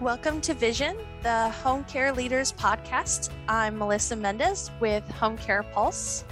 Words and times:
Welcome 0.00 0.42
to 0.42 0.52
Vision, 0.52 0.98
the 1.22 1.48
Home 1.48 1.82
Care 1.84 2.12
Leaders 2.12 2.52
Podcast. 2.52 3.30
I'm 3.48 3.78
Melissa 3.78 4.14
Mendez 4.14 4.70
with 4.78 5.08
Home 5.12 5.38
Care 5.38 5.62
Pulse. 5.62 6.26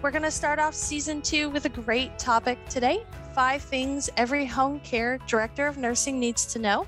We're 0.00 0.12
going 0.12 0.22
to 0.22 0.30
start 0.30 0.60
off 0.60 0.74
season 0.74 1.20
two 1.20 1.50
with 1.50 1.64
a 1.64 1.70
great 1.70 2.16
topic 2.20 2.64
today 2.68 3.04
five 3.34 3.62
things 3.62 4.10
every 4.16 4.46
home 4.46 4.78
care 4.80 5.18
director 5.26 5.66
of 5.66 5.76
nursing 5.76 6.20
needs 6.20 6.46
to 6.52 6.60
know. 6.60 6.86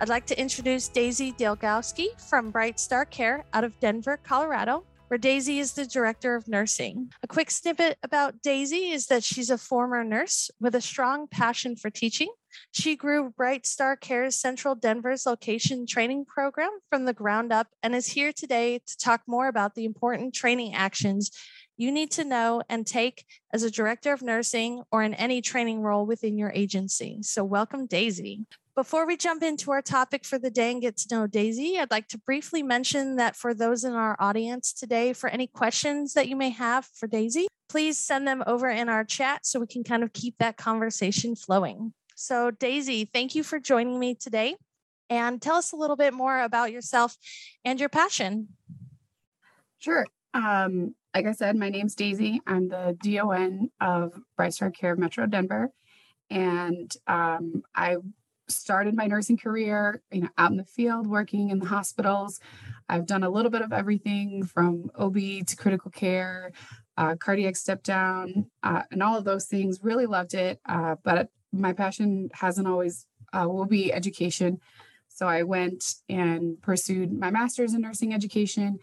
I'd 0.00 0.08
like 0.08 0.24
to 0.26 0.40
introduce 0.40 0.86
Daisy 0.86 1.32
Delgowski 1.32 2.20
from 2.20 2.52
BrightStar 2.52 3.10
Care 3.10 3.44
out 3.52 3.64
of 3.64 3.78
Denver, 3.80 4.20
Colorado 4.22 4.84
where 5.10 5.18
Daisy 5.18 5.58
is 5.58 5.72
the 5.72 5.86
director 5.86 6.36
of 6.36 6.46
nursing. 6.46 7.10
A 7.24 7.26
quick 7.26 7.50
snippet 7.50 7.98
about 8.04 8.42
Daisy 8.42 8.92
is 8.92 9.06
that 9.06 9.24
she's 9.24 9.50
a 9.50 9.58
former 9.58 10.04
nurse 10.04 10.52
with 10.60 10.76
a 10.76 10.80
strong 10.80 11.26
passion 11.26 11.74
for 11.74 11.90
teaching. 11.90 12.28
She 12.72 12.96
grew 12.96 13.32
BrightStar 13.38 14.00
Care's 14.00 14.36
Central 14.36 14.74
Denver's 14.74 15.26
location 15.26 15.86
training 15.86 16.24
program 16.24 16.70
from 16.88 17.04
the 17.04 17.12
ground 17.12 17.52
up 17.52 17.68
and 17.82 17.94
is 17.94 18.08
here 18.08 18.32
today 18.32 18.80
to 18.86 18.96
talk 18.96 19.22
more 19.26 19.48
about 19.48 19.74
the 19.74 19.84
important 19.84 20.34
training 20.34 20.74
actions 20.74 21.30
you 21.80 21.90
need 21.90 22.10
to 22.10 22.24
know 22.24 22.62
and 22.68 22.86
take 22.86 23.24
as 23.54 23.62
a 23.62 23.70
director 23.70 24.12
of 24.12 24.20
nursing 24.20 24.82
or 24.92 25.02
in 25.02 25.14
any 25.14 25.40
training 25.40 25.80
role 25.80 26.04
within 26.04 26.36
your 26.36 26.52
agency. 26.54 27.20
So, 27.22 27.42
welcome, 27.42 27.86
Daisy. 27.86 28.44
Before 28.76 29.06
we 29.06 29.16
jump 29.16 29.42
into 29.42 29.70
our 29.72 29.80
topic 29.80 30.26
for 30.26 30.38
the 30.38 30.50
day 30.50 30.70
and 30.70 30.82
get 30.82 30.98
to 30.98 31.14
know 31.14 31.26
Daisy, 31.26 31.78
I'd 31.78 31.90
like 31.90 32.08
to 32.08 32.18
briefly 32.18 32.62
mention 32.62 33.16
that 33.16 33.34
for 33.34 33.54
those 33.54 33.84
in 33.84 33.94
our 33.94 34.14
audience 34.20 34.74
today, 34.74 35.14
for 35.14 35.30
any 35.30 35.46
questions 35.46 36.12
that 36.12 36.28
you 36.28 36.36
may 36.36 36.50
have 36.50 36.86
for 36.94 37.06
Daisy, 37.06 37.48
please 37.70 37.98
send 37.98 38.28
them 38.28 38.42
over 38.46 38.68
in 38.68 38.88
our 38.88 39.04
chat 39.04 39.46
so 39.46 39.58
we 39.58 39.66
can 39.66 39.82
kind 39.82 40.02
of 40.02 40.12
keep 40.12 40.36
that 40.38 40.56
conversation 40.56 41.34
flowing. 41.34 41.94
So, 42.22 42.50
Daisy, 42.50 43.06
thank 43.06 43.34
you 43.34 43.42
for 43.42 43.58
joining 43.58 43.98
me 43.98 44.14
today. 44.14 44.56
And 45.08 45.40
tell 45.40 45.56
us 45.56 45.72
a 45.72 45.76
little 45.76 45.96
bit 45.96 46.12
more 46.12 46.42
about 46.42 46.70
yourself 46.70 47.16
and 47.64 47.80
your 47.80 47.88
passion. 47.88 48.48
Sure. 49.78 50.06
Um, 50.34 50.94
like 51.14 51.24
I 51.24 51.32
said, 51.32 51.56
my 51.56 51.70
name's 51.70 51.94
Daisy. 51.94 52.42
I'm 52.46 52.68
the 52.68 52.94
DON 53.02 53.70
of 53.80 54.20
BrightStar 54.38 54.74
Care 54.74 54.96
Metro 54.96 55.24
Denver. 55.24 55.70
And 56.28 56.94
um, 57.06 57.62
I 57.74 57.96
started 58.48 58.94
my 58.94 59.06
nursing 59.06 59.38
career, 59.38 60.02
you 60.12 60.20
know, 60.20 60.28
out 60.36 60.50
in 60.50 60.58
the 60.58 60.64
field, 60.64 61.06
working 61.06 61.48
in 61.48 61.58
the 61.58 61.66
hospitals. 61.66 62.38
I've 62.86 63.06
done 63.06 63.22
a 63.22 63.30
little 63.30 63.50
bit 63.50 63.62
of 63.62 63.72
everything 63.72 64.44
from 64.44 64.90
OB 64.94 65.16
to 65.46 65.56
critical 65.56 65.90
care, 65.90 66.52
uh, 66.98 67.16
cardiac 67.16 67.56
step 67.56 67.82
down, 67.82 68.50
uh, 68.62 68.82
and 68.90 69.02
all 69.02 69.16
of 69.16 69.24
those 69.24 69.46
things. 69.46 69.80
Really 69.82 70.04
loved 70.04 70.34
it, 70.34 70.60
uh, 70.68 70.96
but 71.02 71.30
my 71.52 71.72
passion 71.72 72.30
hasn't 72.32 72.68
always 72.68 73.06
uh, 73.32 73.46
will 73.48 73.66
be 73.66 73.92
education. 73.92 74.60
So 75.08 75.26
I 75.26 75.42
went 75.42 75.96
and 76.08 76.60
pursued 76.62 77.12
my 77.12 77.30
master's 77.30 77.74
in 77.74 77.82
nursing 77.82 78.14
education, 78.14 78.78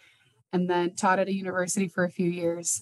and 0.54 0.70
then 0.70 0.96
taught 0.96 1.20
at 1.20 1.28
a 1.28 1.34
university 1.34 1.88
for 1.88 2.04
a 2.04 2.12
few 2.12 2.30
years, 2.30 2.82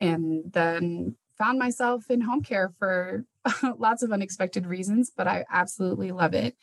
and 0.00 0.52
then 0.52 1.16
found 1.36 1.58
myself 1.58 2.10
in 2.10 2.20
home 2.20 2.42
care 2.42 2.72
for 2.78 3.24
lots 3.78 4.02
of 4.02 4.12
unexpected 4.12 4.66
reasons, 4.66 5.10
but 5.16 5.28
I 5.28 5.44
absolutely 5.50 6.10
love 6.10 6.34
it. 6.34 6.56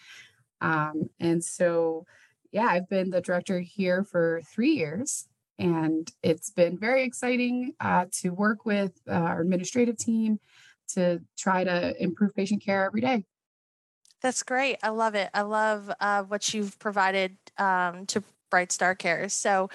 Um, 0.62 1.10
and 1.20 1.44
so, 1.44 2.06
yeah, 2.52 2.66
I've 2.66 2.90
been 2.90 3.10
the 3.10 3.22
director 3.22 3.60
here 3.60 4.04
for 4.04 4.42
three 4.54 4.72
years, 4.72 5.28
and 5.58 6.12
it's 6.22 6.50
been 6.50 6.78
very 6.78 7.04
exciting 7.04 7.74
uh, 7.80 8.06
to 8.20 8.32
work 8.32 8.66
with 8.66 9.00
uh, 9.08 9.14
our 9.14 9.42
administrative 9.42 9.98
team 9.98 10.40
to 10.94 11.22
try 11.38 11.64
to 11.64 12.02
improve 12.02 12.36
patient 12.36 12.64
care 12.64 12.86
every 12.86 13.02
day. 13.02 13.26
That's 14.22 14.44
great. 14.44 14.78
I 14.82 14.90
love 14.90 15.16
it. 15.16 15.30
I 15.34 15.42
love 15.42 15.92
uh, 16.00 16.24
what 16.24 16.54
you've 16.54 16.80
provided 16.80 17.38
um, 17.58 18.06
to 18.08 18.24
BrightStar 18.52 18.98
Cares. 18.98 19.34
So 19.34 19.70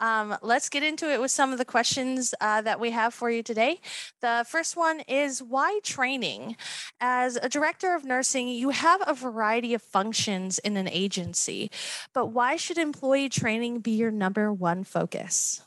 um, 0.00 0.36
let's 0.42 0.68
get 0.68 0.82
into 0.82 1.10
it 1.10 1.20
with 1.20 1.30
some 1.30 1.52
of 1.52 1.58
the 1.58 1.64
questions 1.64 2.34
uh, 2.40 2.60
that 2.62 2.78
we 2.78 2.90
have 2.90 3.14
for 3.14 3.30
you 3.30 3.42
today. 3.42 3.80
The 4.20 4.44
first 4.48 4.76
one 4.76 5.00
is 5.08 5.42
why 5.42 5.80
training? 5.82 6.56
As 7.00 7.36
a 7.36 7.48
director 7.48 7.94
of 7.94 8.04
nursing, 8.04 8.48
you 8.48 8.70
have 8.70 9.02
a 9.06 9.14
variety 9.14 9.74
of 9.74 9.82
functions 9.82 10.58
in 10.58 10.76
an 10.76 10.88
agency, 10.88 11.70
but 12.12 12.26
why 12.26 12.56
should 12.56 12.78
employee 12.78 13.28
training 13.28 13.80
be 13.80 13.92
your 13.92 14.10
number 14.10 14.52
one 14.52 14.84
focus? 14.84 15.62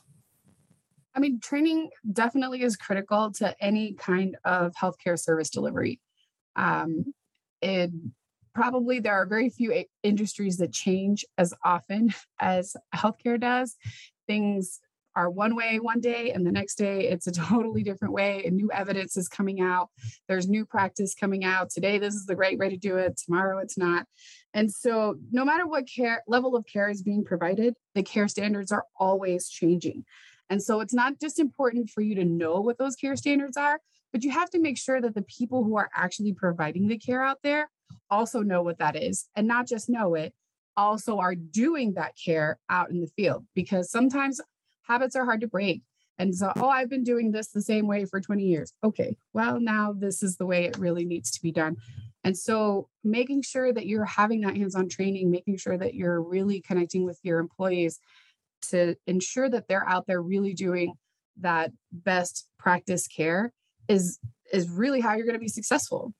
I 1.14 1.20
mean, 1.20 1.40
training 1.40 1.90
definitely 2.12 2.62
is 2.62 2.76
critical 2.76 3.32
to 3.32 3.54
any 3.62 3.94
kind 3.94 4.36
of 4.44 4.72
healthcare 4.80 5.18
service 5.18 5.50
delivery. 5.50 6.00
Um, 6.56 7.12
it 7.60 7.90
probably 8.54 9.00
there 9.00 9.14
are 9.14 9.26
very 9.26 9.48
few 9.48 9.84
industries 10.02 10.56
that 10.58 10.72
change 10.72 11.24
as 11.38 11.54
often 11.64 12.14
as 12.40 12.76
healthcare 12.94 13.40
does. 13.40 13.76
Things 14.26 14.80
are 15.16 15.28
one 15.28 15.56
way 15.56 15.80
one 15.80 16.00
day 16.00 16.30
and 16.30 16.46
the 16.46 16.52
next 16.52 16.76
day 16.76 17.08
it's 17.08 17.26
a 17.26 17.32
totally 17.48 17.82
different 17.82 18.14
way 18.14 18.44
and 18.44 18.56
new 18.56 18.70
evidence 18.72 19.16
is 19.16 19.28
coming 19.28 19.60
out. 19.60 19.88
There's 20.28 20.48
new 20.48 20.64
practice 20.64 21.14
coming 21.14 21.44
out. 21.44 21.70
Today 21.70 21.98
this 21.98 22.14
is 22.14 22.26
the 22.26 22.36
great 22.36 22.58
way 22.58 22.68
to 22.68 22.76
do 22.76 22.96
it. 22.96 23.16
Tomorrow 23.16 23.58
it's 23.58 23.76
not. 23.76 24.06
And 24.54 24.72
so 24.72 25.16
no 25.32 25.44
matter 25.44 25.66
what 25.66 25.88
care 25.88 26.22
level 26.28 26.54
of 26.54 26.64
care 26.66 26.88
is 26.88 27.02
being 27.02 27.24
provided 27.24 27.74
the 27.94 28.02
care 28.02 28.28
standards 28.28 28.70
are 28.70 28.84
always 28.98 29.48
changing 29.48 30.04
and 30.50 30.62
so 30.62 30.80
it's 30.80 30.92
not 30.92 31.18
just 31.20 31.38
important 31.38 31.88
for 31.88 32.02
you 32.02 32.14
to 32.14 32.24
know 32.24 32.60
what 32.60 32.76
those 32.76 32.96
care 32.96 33.16
standards 33.16 33.56
are 33.56 33.80
but 34.12 34.24
you 34.24 34.30
have 34.30 34.50
to 34.50 34.58
make 34.58 34.76
sure 34.76 35.00
that 35.00 35.14
the 35.14 35.22
people 35.22 35.64
who 35.64 35.76
are 35.76 35.90
actually 35.94 36.32
providing 36.32 36.88
the 36.88 36.98
care 36.98 37.22
out 37.22 37.38
there 37.42 37.70
also 38.10 38.40
know 38.40 38.62
what 38.62 38.78
that 38.78 38.96
is 38.96 39.28
and 39.36 39.46
not 39.46 39.66
just 39.66 39.88
know 39.88 40.14
it, 40.14 40.34
also 40.76 41.18
are 41.18 41.34
doing 41.34 41.94
that 41.94 42.14
care 42.22 42.58
out 42.68 42.90
in 42.90 43.00
the 43.00 43.06
field 43.08 43.44
because 43.54 43.90
sometimes 43.90 44.40
habits 44.82 45.16
are 45.16 45.24
hard 45.24 45.40
to 45.40 45.46
break. 45.46 45.82
And 46.18 46.34
so, 46.34 46.52
oh, 46.56 46.68
I've 46.68 46.90
been 46.90 47.04
doing 47.04 47.32
this 47.32 47.48
the 47.48 47.62
same 47.62 47.86
way 47.86 48.04
for 48.04 48.20
20 48.20 48.42
years. 48.42 48.74
Okay, 48.84 49.16
well, 49.32 49.58
now 49.58 49.94
this 49.96 50.22
is 50.22 50.36
the 50.36 50.44
way 50.44 50.64
it 50.64 50.76
really 50.76 51.06
needs 51.06 51.30
to 51.30 51.42
be 51.42 51.50
done. 51.50 51.76
And 52.24 52.36
so, 52.36 52.88
making 53.02 53.42
sure 53.42 53.72
that 53.72 53.86
you're 53.86 54.04
having 54.04 54.42
that 54.42 54.54
hands 54.54 54.74
on 54.74 54.90
training, 54.90 55.30
making 55.30 55.56
sure 55.56 55.78
that 55.78 55.94
you're 55.94 56.20
really 56.20 56.60
connecting 56.60 57.06
with 57.06 57.18
your 57.22 57.38
employees 57.38 57.98
to 58.68 58.94
ensure 59.06 59.48
that 59.48 59.68
they're 59.68 59.88
out 59.88 60.06
there 60.06 60.20
really 60.20 60.54
doing 60.54 60.94
that 61.40 61.72
best 61.92 62.48
practice 62.58 63.06
care 63.06 63.52
is 63.88 64.18
is 64.52 64.68
really 64.68 65.00
how 65.00 65.14
you're 65.14 65.26
going 65.26 65.34
to 65.34 65.40
be 65.40 65.48
successful 65.48 66.12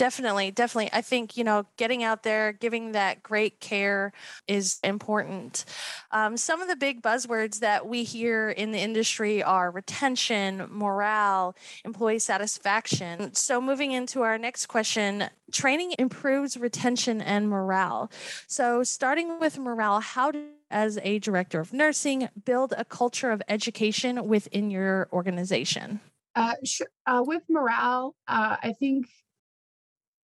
Definitely, 0.00 0.50
definitely. 0.50 0.88
I 0.94 1.02
think, 1.02 1.36
you 1.36 1.44
know, 1.44 1.66
getting 1.76 2.02
out 2.02 2.22
there, 2.22 2.54
giving 2.54 2.92
that 2.92 3.22
great 3.22 3.60
care 3.60 4.14
is 4.48 4.78
important. 4.82 5.66
Um, 6.10 6.38
some 6.38 6.62
of 6.62 6.68
the 6.68 6.74
big 6.76 7.02
buzzwords 7.02 7.58
that 7.58 7.86
we 7.86 8.04
hear 8.04 8.48
in 8.48 8.72
the 8.72 8.78
industry 8.78 9.42
are 9.42 9.70
retention, 9.70 10.66
morale, 10.70 11.54
employee 11.84 12.18
satisfaction. 12.18 13.34
So, 13.34 13.60
moving 13.60 13.92
into 13.92 14.22
our 14.22 14.38
next 14.38 14.68
question, 14.68 15.28
training 15.52 15.92
improves 15.98 16.56
retention 16.56 17.20
and 17.20 17.50
morale. 17.50 18.10
So, 18.46 18.82
starting 18.82 19.38
with 19.38 19.58
morale, 19.58 20.00
how 20.00 20.30
do 20.30 20.46
as 20.70 20.98
a 21.02 21.18
director 21.18 21.60
of 21.60 21.72
nursing 21.72 22.28
build 22.44 22.74
a 22.76 22.84
culture 22.84 23.30
of 23.30 23.42
education 23.48 24.26
within 24.26 24.70
your 24.70 25.08
organization? 25.12 26.00
Uh, 26.34 26.54
sure. 26.64 26.86
Uh, 27.06 27.22
with 27.24 27.42
morale, 27.48 28.14
uh, 28.28 28.56
I 28.62 28.72
think 28.78 29.06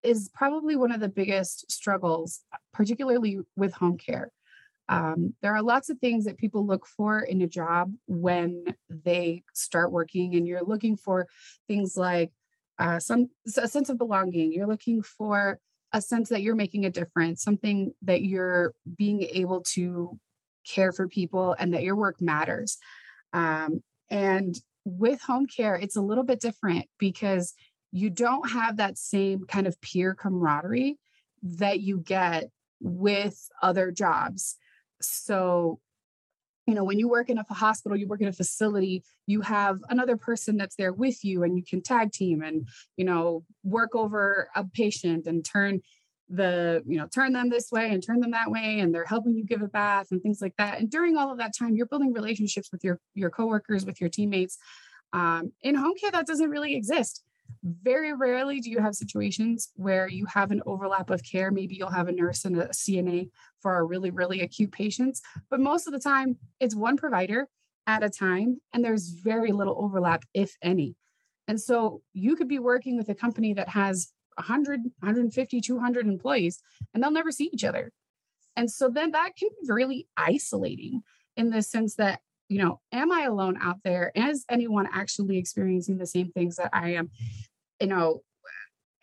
is 0.03 0.29
probably 0.33 0.75
one 0.75 0.91
of 0.91 0.99
the 0.99 1.09
biggest 1.09 1.71
struggles, 1.71 2.41
particularly 2.73 3.39
with 3.55 3.73
home 3.73 3.97
care. 3.97 4.31
Um, 4.87 5.33
there 5.41 5.55
are 5.55 5.63
lots 5.63 5.89
of 5.89 5.97
things 5.97 6.25
that 6.25 6.37
people 6.37 6.65
look 6.65 6.85
for 6.85 7.19
in 7.19 7.41
a 7.41 7.47
job 7.47 7.91
when 8.05 8.65
they 8.87 9.43
start 9.53 9.91
working, 9.91 10.35
and 10.35 10.47
you're 10.47 10.63
looking 10.63 10.95
for 10.95 11.27
things 11.67 11.97
like 11.97 12.31
uh, 12.77 12.99
some 12.99 13.29
a 13.57 13.67
sense 13.67 13.89
of 13.89 13.97
belonging. 13.97 14.53
You're 14.53 14.67
looking 14.67 15.01
for 15.01 15.59
a 15.91 16.01
sense 16.01 16.29
that 16.29 16.41
you're 16.41 16.55
making 16.55 16.85
a 16.85 16.91
difference, 16.91 17.41
something 17.41 17.93
that 18.03 18.21
you're 18.21 18.73
being 18.97 19.23
able 19.23 19.61
to 19.73 20.19
care 20.65 20.91
for 20.91 21.07
people, 21.07 21.55
and 21.57 21.73
that 21.73 21.83
your 21.83 21.95
work 21.95 22.21
matters. 22.21 22.77
Um, 23.33 23.83
and 24.09 24.59
with 24.85 25.21
home 25.21 25.47
care, 25.47 25.75
it's 25.75 25.95
a 25.95 26.01
little 26.01 26.23
bit 26.23 26.39
different 26.39 26.85
because 26.99 27.53
you 27.91 28.09
don't 28.09 28.51
have 28.51 28.77
that 28.77 28.97
same 28.97 29.45
kind 29.45 29.67
of 29.67 29.79
peer 29.81 30.13
camaraderie 30.13 30.97
that 31.41 31.79
you 31.79 31.99
get 31.99 32.49
with 32.81 33.49
other 33.61 33.91
jobs. 33.91 34.57
So, 35.01 35.79
you 36.67 36.73
know, 36.73 36.83
when 36.83 36.99
you 36.99 37.07
work 37.07 37.29
in 37.29 37.37
a 37.37 37.53
hospital, 37.53 37.97
you 37.97 38.07
work 38.07 38.21
in 38.21 38.27
a 38.27 38.33
facility, 38.33 39.03
you 39.27 39.41
have 39.41 39.79
another 39.89 40.17
person 40.17 40.57
that's 40.57 40.75
there 40.75 40.93
with 40.93 41.23
you 41.23 41.43
and 41.43 41.57
you 41.57 41.63
can 41.63 41.81
tag 41.81 42.11
team 42.11 42.41
and, 42.41 42.67
you 42.97 43.05
know, 43.05 43.43
work 43.63 43.95
over 43.95 44.49
a 44.55 44.63
patient 44.63 45.25
and 45.27 45.45
turn 45.45 45.81
the, 46.29 46.81
you 46.87 46.97
know, 46.97 47.07
turn 47.07 47.33
them 47.33 47.49
this 47.49 47.71
way 47.71 47.91
and 47.91 48.03
turn 48.03 48.19
them 48.19 48.31
that 48.31 48.49
way 48.49 48.79
and 48.79 48.93
they're 48.93 49.05
helping 49.05 49.35
you 49.35 49.45
give 49.45 49.61
a 49.61 49.67
bath 49.67 50.07
and 50.11 50.21
things 50.21 50.41
like 50.41 50.55
that. 50.57 50.79
And 50.79 50.89
during 50.89 51.17
all 51.17 51.31
of 51.31 51.37
that 51.37 51.53
time, 51.57 51.75
you're 51.75 51.85
building 51.85 52.13
relationships 52.13 52.71
with 52.71 52.83
your 52.83 52.99
your 53.13 53.29
coworkers, 53.29 53.85
with 53.85 54.01
your 54.01 54.09
teammates. 54.09 54.57
Um, 55.13 55.51
in 55.61 55.75
home 55.75 55.93
care, 55.99 56.11
that 56.11 56.27
doesn't 56.27 56.49
really 56.49 56.75
exist 56.75 57.23
Very 57.63 58.13
rarely 58.13 58.59
do 58.59 58.69
you 58.69 58.79
have 58.79 58.95
situations 58.95 59.71
where 59.75 60.07
you 60.07 60.25
have 60.25 60.51
an 60.51 60.61
overlap 60.65 61.09
of 61.09 61.21
care. 61.23 61.51
Maybe 61.51 61.75
you'll 61.75 61.89
have 61.89 62.07
a 62.07 62.11
nurse 62.11 62.45
and 62.45 62.57
a 62.57 62.67
CNA 62.69 63.29
for 63.61 63.73
our 63.73 63.85
really, 63.85 64.11
really 64.11 64.41
acute 64.41 64.71
patients, 64.71 65.21
but 65.49 65.59
most 65.59 65.87
of 65.87 65.93
the 65.93 65.99
time 65.99 66.37
it's 66.59 66.75
one 66.75 66.97
provider 66.97 67.47
at 67.87 68.03
a 68.03 68.09
time, 68.09 68.61
and 68.73 68.83
there's 68.83 69.09
very 69.09 69.51
little 69.51 69.75
overlap, 69.79 70.23
if 70.33 70.55
any. 70.61 70.95
And 71.47 71.61
so 71.61 72.01
you 72.13 72.35
could 72.35 72.47
be 72.47 72.59
working 72.59 72.97
with 72.97 73.09
a 73.09 73.15
company 73.15 73.53
that 73.53 73.69
has 73.69 74.11
100, 74.35 74.81
150, 74.99 75.61
200 75.61 76.07
employees, 76.07 76.61
and 76.93 77.01
they'll 77.01 77.11
never 77.11 77.31
see 77.31 77.49
each 77.51 77.63
other. 77.63 77.91
And 78.55 78.71
so 78.71 78.89
then 78.89 79.11
that 79.11 79.35
can 79.37 79.49
be 79.61 79.71
really 79.71 80.07
isolating 80.15 81.03
in 81.35 81.49
the 81.49 81.61
sense 81.61 81.95
that, 81.95 82.21
you 82.47 82.59
know, 82.59 82.79
am 82.91 83.11
I 83.11 83.23
alone 83.23 83.57
out 83.61 83.79
there? 83.83 84.11
Is 84.15 84.45
anyone 84.49 84.87
actually 84.93 85.37
experiencing 85.37 85.97
the 85.97 86.05
same 86.05 86.31
things 86.31 86.55
that 86.55 86.69
I 86.71 86.91
am? 86.93 87.09
You 87.81 87.87
know, 87.87 88.21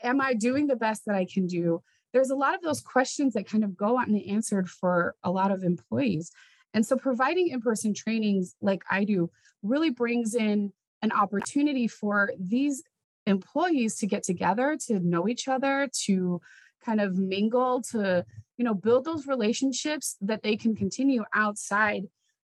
am 0.02 0.20
I 0.20 0.34
doing 0.34 0.66
the 0.66 0.76
best 0.76 1.04
that 1.06 1.16
I 1.16 1.26
can 1.26 1.46
do? 1.46 1.82
There's 2.12 2.30
a 2.30 2.36
lot 2.36 2.54
of 2.54 2.62
those 2.62 2.80
questions 2.80 3.34
that 3.34 3.48
kind 3.48 3.64
of 3.64 3.76
go 3.76 3.98
unanswered 3.98 4.68
for 4.68 5.14
a 5.22 5.30
lot 5.30 5.50
of 5.50 5.64
employees. 5.64 6.30
And 6.74 6.86
so 6.86 6.96
providing 6.96 7.48
in 7.48 7.60
person 7.60 7.94
trainings 7.94 8.54
like 8.60 8.82
I 8.90 9.04
do 9.04 9.30
really 9.62 9.90
brings 9.90 10.34
in 10.34 10.72
an 11.02 11.12
opportunity 11.12 11.88
for 11.88 12.32
these 12.38 12.82
employees 13.26 13.96
to 13.96 14.06
get 14.06 14.22
together, 14.22 14.76
to 14.86 14.98
know 15.00 15.28
each 15.28 15.48
other, 15.48 15.88
to 16.04 16.40
kind 16.84 17.00
of 17.00 17.16
mingle, 17.16 17.82
to 17.82 18.24
you 18.56 18.64
know 18.64 18.74
build 18.74 19.04
those 19.04 19.26
relationships 19.26 20.16
that 20.20 20.42
they 20.42 20.56
can 20.56 20.74
continue 20.74 21.24
outside 21.34 22.04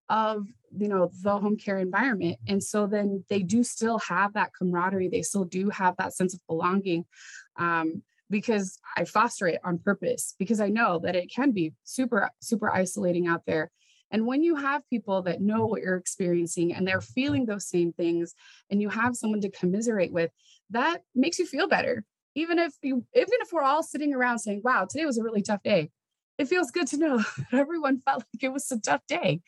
of 0.10 0.48
you 0.78 0.88
know 0.88 1.12
the 1.24 1.38
home 1.38 1.58
care 1.58 1.80
environment. 1.80 2.38
And 2.48 2.64
so 2.64 2.88
then 2.88 3.24
they 3.30 3.42
do 3.44 3.64
still 3.64 4.00
have 4.00 4.34
that 4.34 4.52
camaraderie. 4.58 5.10
They 5.10 5.22
still 5.22 5.46
do 5.46 5.70
have 5.70 5.96
that 5.98 6.14
sense 6.14 6.34
of 6.34 6.46
belonging 6.48 7.06
um, 7.58 8.04
because 8.30 8.78
i 8.96 9.06
foster 9.06 9.48
it 9.48 9.60
on 9.64 9.80
purpose 9.80 10.36
because 10.38 10.60
i 10.60 10.68
know 10.68 11.00
that 11.00 11.16
it 11.16 11.32
can 11.34 11.52
be 11.52 11.74
super 11.84 12.30
super 12.42 12.72
isolating 12.72 13.28
out 13.28 13.44
there. 13.46 13.72
And 14.10 14.26
when 14.26 14.42
you 14.42 14.56
have 14.56 14.90
people 14.90 15.22
that 15.24 15.42
know 15.42 15.66
what 15.66 15.82
you're 15.82 15.98
experiencing 15.98 16.74
and 16.74 16.88
they're 16.88 17.02
feeling 17.02 17.46
those 17.46 17.68
same 17.68 17.92
things 17.92 18.36
and 18.70 18.82
you 18.82 18.90
have 18.90 19.18
someone 19.18 19.42
to 19.42 19.52
commiserate 19.52 20.14
with 20.14 20.32
that 20.70 21.04
makes 21.16 21.40
you 21.40 21.46
feel 21.46 21.68
better. 21.68 22.04
Even 22.36 22.60
if 22.60 22.74
you 22.84 23.06
even 23.16 23.34
if 23.42 23.52
we're 23.52 23.64
all 23.64 23.84
sitting 23.84 24.14
around 24.14 24.40
saying 24.40 24.62
wow 24.64 24.86
today 24.90 25.06
was 25.06 25.18
a 25.18 25.24
really 25.24 25.42
tough 25.42 25.64
day 25.64 25.90
it 26.38 26.48
feels 26.48 26.72
good 26.72 26.88
to 26.88 26.98
know 26.98 27.18
that 27.52 27.60
everyone 27.60 28.00
felt 28.00 28.24
like 28.34 28.44
it 28.44 28.54
was 28.54 28.72
a 28.72 28.80
tough 28.80 29.02
day. 29.08 29.42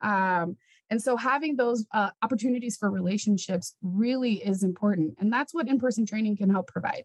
Um, 0.00 0.56
and 0.90 1.00
so 1.00 1.16
having 1.16 1.56
those 1.56 1.86
uh, 1.94 2.10
opportunities 2.22 2.76
for 2.76 2.90
relationships 2.90 3.74
really 3.80 4.34
is 4.34 4.62
important 4.62 5.14
and 5.18 5.32
that's 5.32 5.54
what 5.54 5.68
in-person 5.68 6.06
training 6.06 6.36
can 6.36 6.50
help 6.50 6.66
provide. 6.66 7.04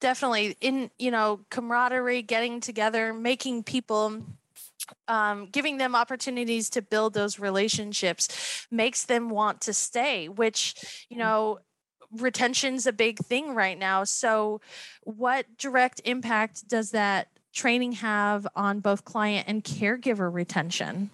Definitely. 0.00 0.56
In 0.60 0.90
you 0.98 1.10
know 1.10 1.40
camaraderie 1.50 2.22
getting 2.22 2.60
together 2.60 3.14
making 3.14 3.62
people 3.62 4.24
um, 5.06 5.46
giving 5.46 5.76
them 5.76 5.94
opportunities 5.94 6.70
to 6.70 6.82
build 6.82 7.14
those 7.14 7.38
relationships 7.38 8.66
makes 8.68 9.04
them 9.04 9.30
want 9.30 9.60
to 9.60 9.72
stay 9.72 10.28
which 10.28 11.06
you 11.08 11.16
mm. 11.16 11.20
know 11.20 11.58
retention's 12.12 12.86
a 12.86 12.92
big 12.92 13.18
thing 13.18 13.54
right 13.54 13.78
now. 13.78 14.04
So 14.04 14.60
what 15.02 15.46
direct 15.56 16.00
impact 16.04 16.68
does 16.68 16.90
that 16.90 17.28
training 17.52 17.92
have 17.92 18.46
on 18.54 18.80
both 18.80 19.04
client 19.04 19.46
and 19.48 19.62
caregiver 19.62 20.32
retention? 20.32 21.10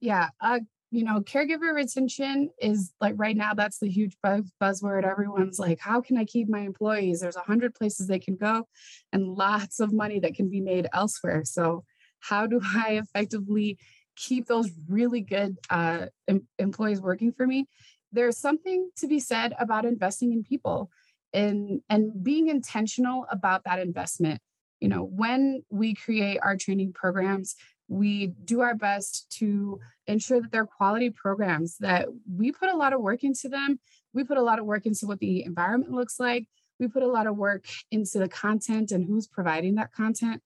Yeah 0.00 0.28
uh, 0.40 0.60
you 0.90 1.02
know 1.02 1.20
caregiver 1.20 1.74
retention 1.74 2.50
is 2.60 2.92
like 3.00 3.14
right 3.16 3.36
now 3.36 3.54
that's 3.54 3.78
the 3.78 3.88
huge 3.88 4.16
buzz, 4.22 4.50
buzzword. 4.62 5.04
Everyone's 5.04 5.58
like 5.58 5.80
how 5.80 6.00
can 6.00 6.16
i 6.16 6.24
keep 6.24 6.48
my 6.48 6.60
employees? 6.60 7.20
There's 7.20 7.36
a 7.36 7.40
hundred 7.40 7.74
places 7.74 8.06
they 8.06 8.18
can 8.18 8.36
go 8.36 8.68
and 9.12 9.26
lots 9.26 9.80
of 9.80 9.92
money 9.92 10.20
that 10.20 10.34
can 10.34 10.50
be 10.50 10.60
made 10.60 10.88
elsewhere. 10.92 11.42
So 11.44 11.84
how 12.20 12.46
do 12.46 12.60
I 12.76 13.02
effectively 13.02 13.78
keep 14.16 14.46
those 14.46 14.70
really 14.88 15.20
good 15.20 15.58
uh, 15.70 16.06
em- 16.28 16.46
employees 16.58 17.00
working 17.00 17.32
for 17.32 17.46
me? 17.46 17.66
There's 18.14 18.38
something 18.38 18.90
to 18.96 19.06
be 19.06 19.20
said 19.20 19.54
about 19.58 19.84
investing 19.84 20.32
in 20.32 20.44
people 20.44 20.90
and 21.32 21.80
and 21.88 22.22
being 22.22 22.48
intentional 22.48 23.26
about 23.30 23.64
that 23.64 23.78
investment. 23.78 24.40
You 24.80 24.88
know, 24.88 25.02
when 25.04 25.62
we 25.70 25.94
create 25.94 26.38
our 26.42 26.56
training 26.56 26.92
programs, 26.92 27.56
we 27.88 28.28
do 28.44 28.60
our 28.60 28.74
best 28.74 29.30
to 29.38 29.80
ensure 30.06 30.40
that 30.40 30.50
they're 30.50 30.66
quality 30.66 31.10
programs 31.10 31.76
that 31.78 32.08
we 32.36 32.52
put 32.52 32.70
a 32.70 32.76
lot 32.76 32.92
of 32.92 33.00
work 33.00 33.24
into 33.24 33.48
them 33.48 33.78
we 34.12 34.24
put 34.24 34.38
a 34.38 34.42
lot 34.42 34.58
of 34.58 34.64
work 34.64 34.86
into 34.86 35.06
what 35.06 35.18
the 35.18 35.44
environment 35.44 35.92
looks 35.92 36.18
like 36.18 36.46
we 36.78 36.88
put 36.88 37.02
a 37.02 37.08
lot 37.08 37.26
of 37.26 37.36
work 37.36 37.64
into 37.90 38.18
the 38.18 38.28
content 38.28 38.90
and 38.90 39.04
who's 39.04 39.26
providing 39.26 39.74
that 39.74 39.92
content 39.92 40.42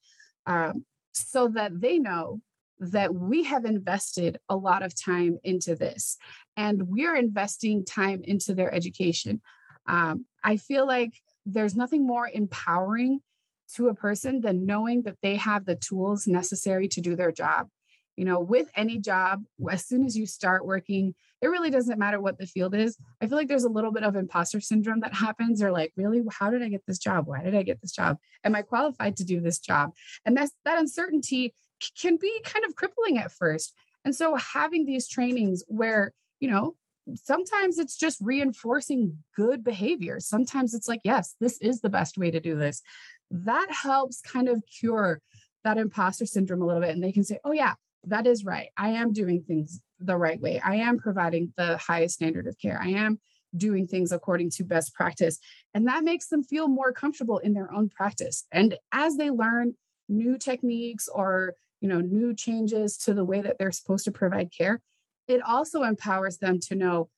um, 0.46 0.84
so 1.12 1.48
that 1.48 1.80
they 1.80 1.98
know 1.98 2.40
that 2.80 3.14
we 3.14 3.44
have 3.44 3.64
invested 3.64 4.38
a 4.48 4.56
lot 4.56 4.82
of 4.82 4.94
time 4.94 5.38
into 5.42 5.74
this 5.74 6.16
and 6.56 6.82
we're 6.88 7.16
investing 7.16 7.84
time 7.84 8.22
into 8.24 8.54
their 8.54 8.72
education. 8.72 9.40
Um, 9.86 10.26
I 10.44 10.56
feel 10.56 10.86
like 10.86 11.12
there's 11.46 11.74
nothing 11.74 12.06
more 12.06 12.28
empowering 12.32 13.20
to 13.74 13.88
a 13.88 13.94
person 13.94 14.40
than 14.40 14.66
knowing 14.66 15.02
that 15.02 15.18
they 15.22 15.36
have 15.36 15.64
the 15.64 15.76
tools 15.76 16.26
necessary 16.26 16.88
to 16.88 17.00
do 17.00 17.16
their 17.16 17.32
job. 17.32 17.68
You 18.16 18.24
know, 18.24 18.40
with 18.40 18.68
any 18.74 18.98
job, 18.98 19.44
as 19.70 19.86
soon 19.86 20.04
as 20.04 20.16
you 20.16 20.26
start 20.26 20.66
working, 20.66 21.14
it 21.40 21.46
really 21.46 21.70
doesn't 21.70 22.00
matter 22.00 22.20
what 22.20 22.36
the 22.36 22.46
field 22.46 22.74
is. 22.74 22.96
I 23.20 23.28
feel 23.28 23.38
like 23.38 23.46
there's 23.46 23.64
a 23.64 23.68
little 23.68 23.92
bit 23.92 24.02
of 24.02 24.16
imposter 24.16 24.60
syndrome 24.60 25.00
that 25.00 25.14
happens, 25.14 25.62
or 25.62 25.70
like, 25.70 25.92
really, 25.96 26.24
how 26.32 26.50
did 26.50 26.62
I 26.62 26.68
get 26.68 26.82
this 26.86 26.98
job? 26.98 27.28
Why 27.28 27.44
did 27.44 27.54
I 27.54 27.62
get 27.62 27.80
this 27.80 27.92
job? 27.92 28.18
Am 28.42 28.56
I 28.56 28.62
qualified 28.62 29.16
to 29.18 29.24
do 29.24 29.40
this 29.40 29.60
job? 29.60 29.92
And 30.26 30.36
that's 30.36 30.50
that 30.64 30.80
uncertainty 30.80 31.54
can 32.00 32.16
be 32.16 32.40
kind 32.44 32.64
of 32.64 32.74
crippling 32.74 33.18
at 33.18 33.32
first. 33.32 33.74
And 34.04 34.14
so 34.14 34.36
having 34.36 34.84
these 34.84 35.08
trainings 35.08 35.64
where, 35.68 36.12
you 36.40 36.50
know, 36.50 36.74
sometimes 37.14 37.78
it's 37.78 37.96
just 37.96 38.18
reinforcing 38.20 39.18
good 39.34 39.64
behavior. 39.64 40.20
Sometimes 40.20 40.74
it's 40.74 40.88
like, 40.88 41.00
yes, 41.04 41.34
this 41.40 41.58
is 41.58 41.80
the 41.80 41.88
best 41.88 42.18
way 42.18 42.30
to 42.30 42.40
do 42.40 42.56
this. 42.56 42.82
That 43.30 43.68
helps 43.70 44.20
kind 44.20 44.48
of 44.48 44.62
cure 44.80 45.20
that 45.64 45.78
imposter 45.78 46.26
syndrome 46.26 46.62
a 46.62 46.66
little 46.66 46.82
bit. 46.82 46.90
And 46.90 47.02
they 47.02 47.12
can 47.12 47.24
say, 47.24 47.38
oh, 47.44 47.52
yeah, 47.52 47.74
that 48.04 48.26
is 48.26 48.44
right. 48.44 48.68
I 48.76 48.90
am 48.90 49.12
doing 49.12 49.42
things 49.42 49.80
the 50.00 50.16
right 50.16 50.40
way. 50.40 50.60
I 50.60 50.76
am 50.76 50.98
providing 50.98 51.52
the 51.56 51.76
highest 51.78 52.14
standard 52.14 52.46
of 52.46 52.58
care. 52.58 52.80
I 52.80 52.90
am 52.90 53.18
doing 53.56 53.86
things 53.86 54.12
according 54.12 54.50
to 54.50 54.64
best 54.64 54.94
practice. 54.94 55.38
And 55.74 55.88
that 55.88 56.04
makes 56.04 56.28
them 56.28 56.42
feel 56.42 56.68
more 56.68 56.92
comfortable 56.92 57.38
in 57.38 57.54
their 57.54 57.72
own 57.72 57.88
practice. 57.88 58.44
And 58.52 58.76
as 58.92 59.16
they 59.16 59.30
learn 59.30 59.74
new 60.08 60.38
techniques 60.38 61.08
or 61.08 61.54
you 61.80 61.88
know 61.88 62.00
new 62.00 62.34
changes 62.34 62.96
to 62.98 63.14
the 63.14 63.24
way 63.24 63.40
that 63.40 63.56
they're 63.58 63.72
supposed 63.72 64.04
to 64.04 64.12
provide 64.12 64.50
care, 64.56 64.80
it 65.26 65.42
also 65.42 65.82
empowers 65.82 66.38
them 66.38 66.58
to 66.60 66.74
know 66.74 67.08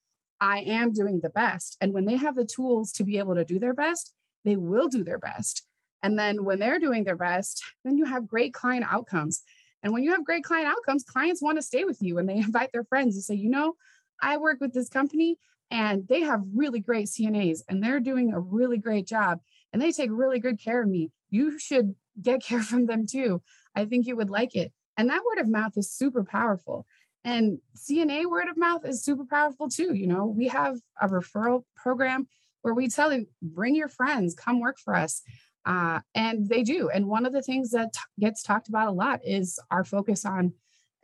I 0.41 0.61
am 0.61 0.93
doing 0.93 1.21
the 1.21 1.31
best. 1.31 1.77
And 1.81 1.93
when 1.93 2.07
they 2.07 2.17
have 2.17 2.35
the 2.35 2.47
tools 2.47 2.93
to 2.93 3.05
be 3.05 3.19
able 3.19 3.35
to 3.35 3.45
do 3.45 3.59
their 3.59 3.75
best, 3.75 4.15
they 4.45 4.57
will 4.57 4.89
do 4.89 5.05
their 5.05 5.19
best. 5.19 5.67
And 6.03 6.19
then 6.19 6.45
when 6.45 6.59
they're 6.59 6.79
doing 6.79 7.05
their 7.05 7.17
best, 7.17 7.63
then 7.85 7.99
you 7.99 8.07
have 8.07 8.27
great 8.27 8.55
client 8.55 8.87
outcomes. 8.89 9.43
And 9.83 9.93
when 9.93 10.03
you 10.03 10.13
have 10.13 10.25
great 10.25 10.45
client 10.45 10.67
outcomes, 10.67 11.05
clients 11.05 11.43
want 11.43 11.59
to 11.59 11.63
stay 11.63 11.85
with 11.85 12.01
you 12.01 12.19
and 12.19 12.29
they 12.29 12.37
invite 12.39 12.71
their 12.73 12.85
friends 12.85 13.15
and 13.15 13.25
say, 13.25 13.35
you 13.35 13.51
know, 13.51 13.75
I 14.23 14.39
work 14.39 14.59
with 14.61 14.73
this 14.73 14.89
company 14.89 15.37
and 15.71 16.07
they 16.09 16.23
have 16.23 16.43
really 16.55 16.81
great 16.81 17.07
CNAs 17.07 17.61
and 17.69 17.83
they're 17.83 18.01
doing 18.01 18.33
a 18.33 18.41
really 18.41 18.79
great 18.79 19.07
job 19.07 19.41
and 19.73 19.81
they 19.81 19.93
take 19.93 20.11
really 20.13 20.39
good 20.39 20.63
care 20.63 20.83
of 20.83 20.89
me. 20.89 21.11
You 21.29 21.59
should 21.59 21.95
get 22.21 22.43
care 22.45 22.63
from 22.63 22.87
them 22.87 23.07
too. 23.07 23.43
I 23.75 23.85
think 23.85 24.07
you 24.07 24.17
would 24.17 24.31
like 24.31 24.55
it. 24.55 24.73
And 24.97 25.09
that 25.11 25.23
word 25.25 25.41
of 25.41 25.49
mouth 25.49 25.73
is 25.77 25.91
super 25.91 26.25
powerful. 26.25 26.87
And 27.25 27.59
CNA 27.77 28.31
word 28.31 28.49
of 28.49 28.57
mouth 28.57 28.85
is 28.85 29.05
super 29.05 29.25
powerful 29.25 29.69
too. 29.69 29.95
You 29.95 30.07
know, 30.07 30.27
we 30.27 30.49
have 30.49 30.79
a 31.01 31.09
referral 31.09 31.65
program 31.77 32.29
where 32.63 32.75
we 32.75 32.89
tell 32.89 33.11
them, 33.11 33.27
bring 33.43 33.75
your 33.75 33.89
friends, 33.89 34.35
come 34.35 34.61
work 34.61 34.79
for 34.79 34.95
us. 34.95 35.23
Uh, 35.67 36.01
and 36.15 36.49
they 36.49 36.63
do. 36.63 36.89
And 36.89 37.07
one 37.07 37.27
of 37.27 37.33
the 37.33 37.43
things 37.43 37.71
that 37.71 37.93
t- 37.93 38.01
gets 38.19 38.43
talked 38.43 38.69
about 38.69 38.89
a 38.89 38.93
lot 38.93 39.21
is 39.25 39.59
our 39.71 39.85
focus 39.85 40.25
on 40.25 40.55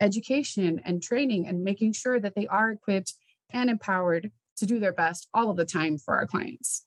education 0.01 0.81
and 0.83 1.01
training 1.01 1.47
and 1.47 1.63
making 1.63 1.93
sure 1.93 2.19
that 2.19 2.35
they 2.35 2.47
are 2.47 2.71
equipped 2.71 3.13
and 3.51 3.69
empowered 3.69 4.31
to 4.57 4.65
do 4.65 4.79
their 4.79 4.93
best 4.93 5.27
all 5.33 5.49
of 5.49 5.57
the 5.57 5.65
time 5.65 5.97
for 5.97 6.15
our 6.15 6.25
clients. 6.25 6.85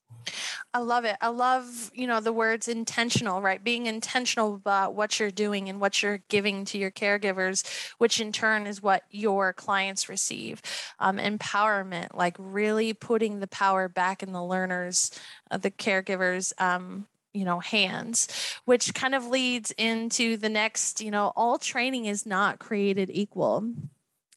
I 0.72 0.78
love 0.78 1.04
it. 1.04 1.16
I 1.20 1.28
love, 1.28 1.90
you 1.94 2.06
know, 2.06 2.20
the 2.20 2.32
words 2.32 2.68
intentional, 2.68 3.42
right? 3.42 3.62
Being 3.62 3.86
intentional 3.86 4.54
about 4.54 4.94
what 4.94 5.18
you're 5.18 5.32
doing 5.32 5.68
and 5.68 5.80
what 5.80 6.00
you're 6.00 6.22
giving 6.28 6.64
to 6.66 6.78
your 6.78 6.92
caregivers, 6.92 7.66
which 7.98 8.20
in 8.20 8.30
turn 8.30 8.68
is 8.68 8.80
what 8.80 9.02
your 9.10 9.52
clients 9.52 10.08
receive. 10.08 10.62
Um, 11.00 11.16
empowerment, 11.18 12.14
like 12.14 12.36
really 12.38 12.92
putting 12.92 13.40
the 13.40 13.48
power 13.48 13.88
back 13.88 14.22
in 14.22 14.32
the 14.32 14.44
learners, 14.44 15.10
uh, 15.50 15.56
the 15.56 15.72
caregivers, 15.72 16.52
um, 16.60 17.06
you 17.32 17.44
know 17.44 17.60
hands 17.60 18.26
which 18.64 18.92
kind 18.92 19.14
of 19.14 19.28
leads 19.28 19.70
into 19.78 20.36
the 20.36 20.48
next 20.48 21.00
you 21.00 21.12
know 21.12 21.32
all 21.36 21.58
training 21.58 22.06
is 22.06 22.26
not 22.26 22.58
created 22.58 23.08
equal 23.12 23.72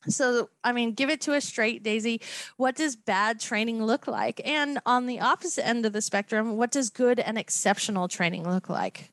So, 0.08 0.50
I 0.64 0.72
mean, 0.72 0.94
give 0.94 1.10
it 1.10 1.22
to 1.22 1.34
us 1.34 1.46
straight, 1.46 1.84
Daisy. 1.84 2.22
What 2.58 2.76
does 2.76 2.96
bad 2.96 3.40
training 3.40 3.84
look 3.84 4.08
like? 4.08 4.42
And 4.46 4.80
on 4.86 5.06
the 5.06 5.20
opposite 5.20 5.66
end 5.66 5.86
of 5.86 5.94
the 5.94 6.02
spectrum, 6.02 6.58
what 6.58 6.72
does 6.72 6.90
good 6.90 7.20
and 7.20 7.38
exceptional 7.38 8.08
training 8.08 8.50
look 8.50 8.70
like? 8.70 9.12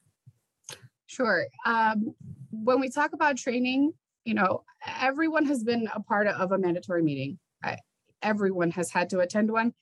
Sure. 1.07 1.47
Um, 1.67 2.15
when 2.51 2.81
we 2.81 2.89
talk 2.89 3.13
about 3.13 3.37
training, 3.37 3.93
you 4.25 4.35
know, 4.35 4.65
everyone 5.01 5.47
has 5.47 5.63
been 5.63 5.89
a 5.95 6.01
part 6.01 6.27
of 6.27 6.53
a 6.53 6.59
mandatory 6.59 7.03
meeting. 7.03 7.39
I, 7.63 7.79
everyone 8.23 8.71
has 8.73 8.91
had 8.91 9.11
to 9.11 9.21
attend 9.21 9.51
one. 9.51 9.75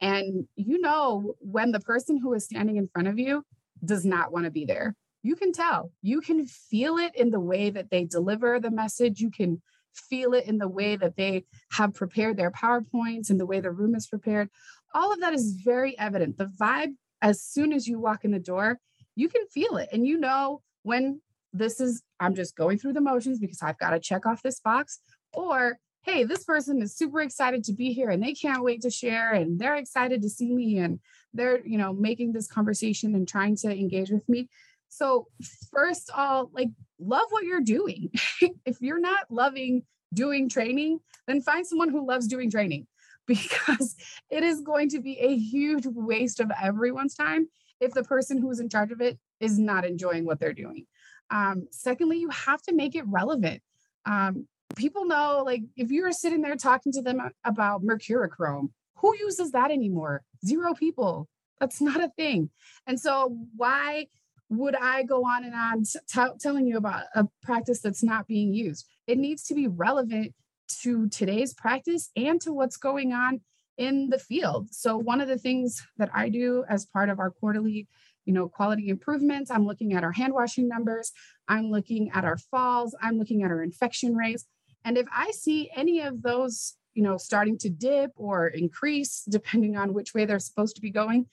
And 0.00 0.46
you 0.56 0.80
know, 0.80 1.34
when 1.40 1.72
the 1.72 1.80
person 1.80 2.16
who 2.16 2.32
is 2.34 2.44
standing 2.44 2.76
in 2.76 2.88
front 2.88 3.08
of 3.08 3.18
you 3.18 3.44
does 3.84 4.04
not 4.04 4.32
want 4.32 4.46
to 4.46 4.50
be 4.50 4.64
there, 4.64 4.94
you 5.22 5.36
can 5.36 5.52
tell. 5.52 5.92
You 6.02 6.20
can 6.20 6.46
feel 6.46 6.96
it 6.96 7.14
in 7.14 7.30
the 7.30 7.40
way 7.40 7.70
that 7.70 7.90
they 7.90 8.04
deliver 8.04 8.58
the 8.58 8.70
message. 8.70 9.20
You 9.20 9.30
can 9.30 9.60
feel 9.94 10.34
it 10.34 10.46
in 10.46 10.58
the 10.58 10.68
way 10.68 10.96
that 10.96 11.16
they 11.16 11.44
have 11.72 11.94
prepared 11.94 12.36
their 12.36 12.50
PowerPoints 12.50 13.30
and 13.30 13.38
the 13.38 13.46
way 13.46 13.60
the 13.60 13.70
room 13.70 13.94
is 13.94 14.06
prepared. 14.06 14.48
All 14.94 15.12
of 15.12 15.20
that 15.20 15.34
is 15.34 15.60
very 15.64 15.98
evident. 15.98 16.38
The 16.38 16.50
vibe, 16.60 16.94
as 17.22 17.42
soon 17.42 17.72
as 17.72 17.86
you 17.86 17.98
walk 17.98 18.24
in 18.24 18.30
the 18.30 18.38
door, 18.38 18.78
you 19.14 19.28
can 19.28 19.46
feel 19.48 19.76
it. 19.76 19.88
And 19.92 20.06
you 20.06 20.18
know 20.18 20.62
when 20.82 21.20
this 21.52 21.80
is, 21.80 22.02
I'm 22.18 22.34
just 22.34 22.56
going 22.56 22.78
through 22.78 22.94
the 22.94 23.00
motions 23.00 23.38
because 23.38 23.62
I've 23.62 23.78
got 23.78 23.90
to 23.90 24.00
check 24.00 24.26
off 24.26 24.42
this 24.42 24.60
box, 24.60 25.00
or 25.32 25.78
hey, 26.02 26.24
this 26.24 26.44
person 26.44 26.80
is 26.80 26.96
super 26.96 27.20
excited 27.20 27.62
to 27.64 27.72
be 27.72 27.92
here 27.92 28.08
and 28.08 28.22
they 28.22 28.32
can't 28.32 28.64
wait 28.64 28.80
to 28.82 28.90
share 28.90 29.32
and 29.32 29.58
they're 29.58 29.76
excited 29.76 30.22
to 30.22 30.30
see 30.30 30.52
me 30.52 30.78
and 30.78 30.98
they're, 31.34 31.64
you 31.66 31.76
know, 31.76 31.92
making 31.92 32.32
this 32.32 32.46
conversation 32.46 33.14
and 33.14 33.28
trying 33.28 33.54
to 33.54 33.70
engage 33.70 34.10
with 34.10 34.26
me. 34.28 34.48
So, 34.90 35.28
first 35.72 36.10
all, 36.14 36.50
like 36.52 36.68
love 36.98 37.26
what 37.30 37.44
you're 37.44 37.60
doing. 37.60 38.10
if 38.66 38.76
you're 38.80 39.00
not 39.00 39.30
loving 39.30 39.84
doing 40.12 40.48
training, 40.48 40.98
then 41.26 41.40
find 41.40 41.66
someone 41.66 41.88
who 41.88 42.06
loves 42.06 42.26
doing 42.26 42.50
training 42.50 42.86
because 43.26 43.96
it 44.28 44.42
is 44.42 44.60
going 44.60 44.90
to 44.90 45.00
be 45.00 45.18
a 45.18 45.34
huge 45.36 45.86
waste 45.86 46.40
of 46.40 46.50
everyone's 46.60 47.14
time 47.14 47.48
if 47.80 47.92
the 47.92 48.02
person 48.02 48.38
who 48.38 48.50
is 48.50 48.60
in 48.60 48.68
charge 48.68 48.90
of 48.90 49.00
it 49.00 49.18
is 49.38 49.58
not 49.58 49.84
enjoying 49.84 50.26
what 50.26 50.38
they're 50.38 50.52
doing. 50.52 50.86
Um, 51.30 51.68
secondly, 51.70 52.18
you 52.18 52.28
have 52.30 52.60
to 52.62 52.74
make 52.74 52.94
it 52.94 53.04
relevant. 53.06 53.62
Um, 54.04 54.48
people 54.76 55.06
know, 55.06 55.42
like, 55.46 55.62
if 55.76 55.90
you're 55.90 56.12
sitting 56.12 56.42
there 56.42 56.56
talking 56.56 56.92
to 56.92 57.02
them 57.02 57.20
about 57.44 57.82
mercurochrome, 57.82 58.70
who 58.96 59.16
uses 59.16 59.52
that 59.52 59.70
anymore? 59.70 60.22
Zero 60.44 60.74
people. 60.74 61.28
That's 61.60 61.80
not 61.80 62.02
a 62.02 62.10
thing. 62.16 62.50
And 62.86 62.98
so, 62.98 63.36
why 63.56 64.06
would 64.50 64.74
I 64.74 65.04
go 65.04 65.24
on 65.24 65.44
and 65.44 65.54
on 65.54 65.84
t- 65.84 66.38
telling 66.40 66.66
you 66.66 66.76
about 66.76 67.04
a 67.14 67.26
practice 67.42 67.80
that's 67.80 68.02
not 68.02 68.26
being 68.26 68.52
used? 68.52 68.86
It 69.06 69.18
needs 69.18 69.44
to 69.44 69.54
be 69.54 69.68
relevant 69.68 70.34
to 70.82 71.08
today's 71.08 71.54
practice 71.54 72.10
and 72.16 72.40
to 72.42 72.52
what's 72.52 72.76
going 72.76 73.12
on 73.12 73.40
in 73.78 74.10
the 74.10 74.18
field. 74.18 74.68
So, 74.72 74.96
one 74.96 75.20
of 75.20 75.28
the 75.28 75.38
things 75.38 75.82
that 75.96 76.10
I 76.12 76.28
do 76.28 76.64
as 76.68 76.84
part 76.84 77.08
of 77.08 77.18
our 77.18 77.30
quarterly 77.30 77.88
you 78.24 78.34
know, 78.34 78.48
quality 78.48 78.88
improvements. 78.88 79.50
I'm 79.50 79.66
looking 79.66 79.94
at 79.94 80.04
our 80.04 80.12
hand 80.12 80.32
washing 80.32 80.68
numbers. 80.68 81.12
I'm 81.48 81.70
looking 81.70 82.10
at 82.12 82.24
our 82.24 82.36
falls. 82.36 82.94
I'm 83.02 83.18
looking 83.18 83.42
at 83.42 83.50
our 83.50 83.62
infection 83.62 84.14
rates. 84.14 84.44
And 84.84 84.96
if 84.96 85.06
I 85.12 85.30
see 85.32 85.70
any 85.74 86.00
of 86.00 86.22
those, 86.22 86.76
you 86.94 87.02
know, 87.02 87.16
starting 87.16 87.58
to 87.58 87.68
dip 87.68 88.12
or 88.16 88.46
increase, 88.46 89.24
depending 89.28 89.76
on 89.76 89.94
which 89.94 90.14
way 90.14 90.24
they're 90.24 90.38
supposed 90.38 90.76
to 90.76 90.82
be 90.82 90.90
going, 90.90 91.26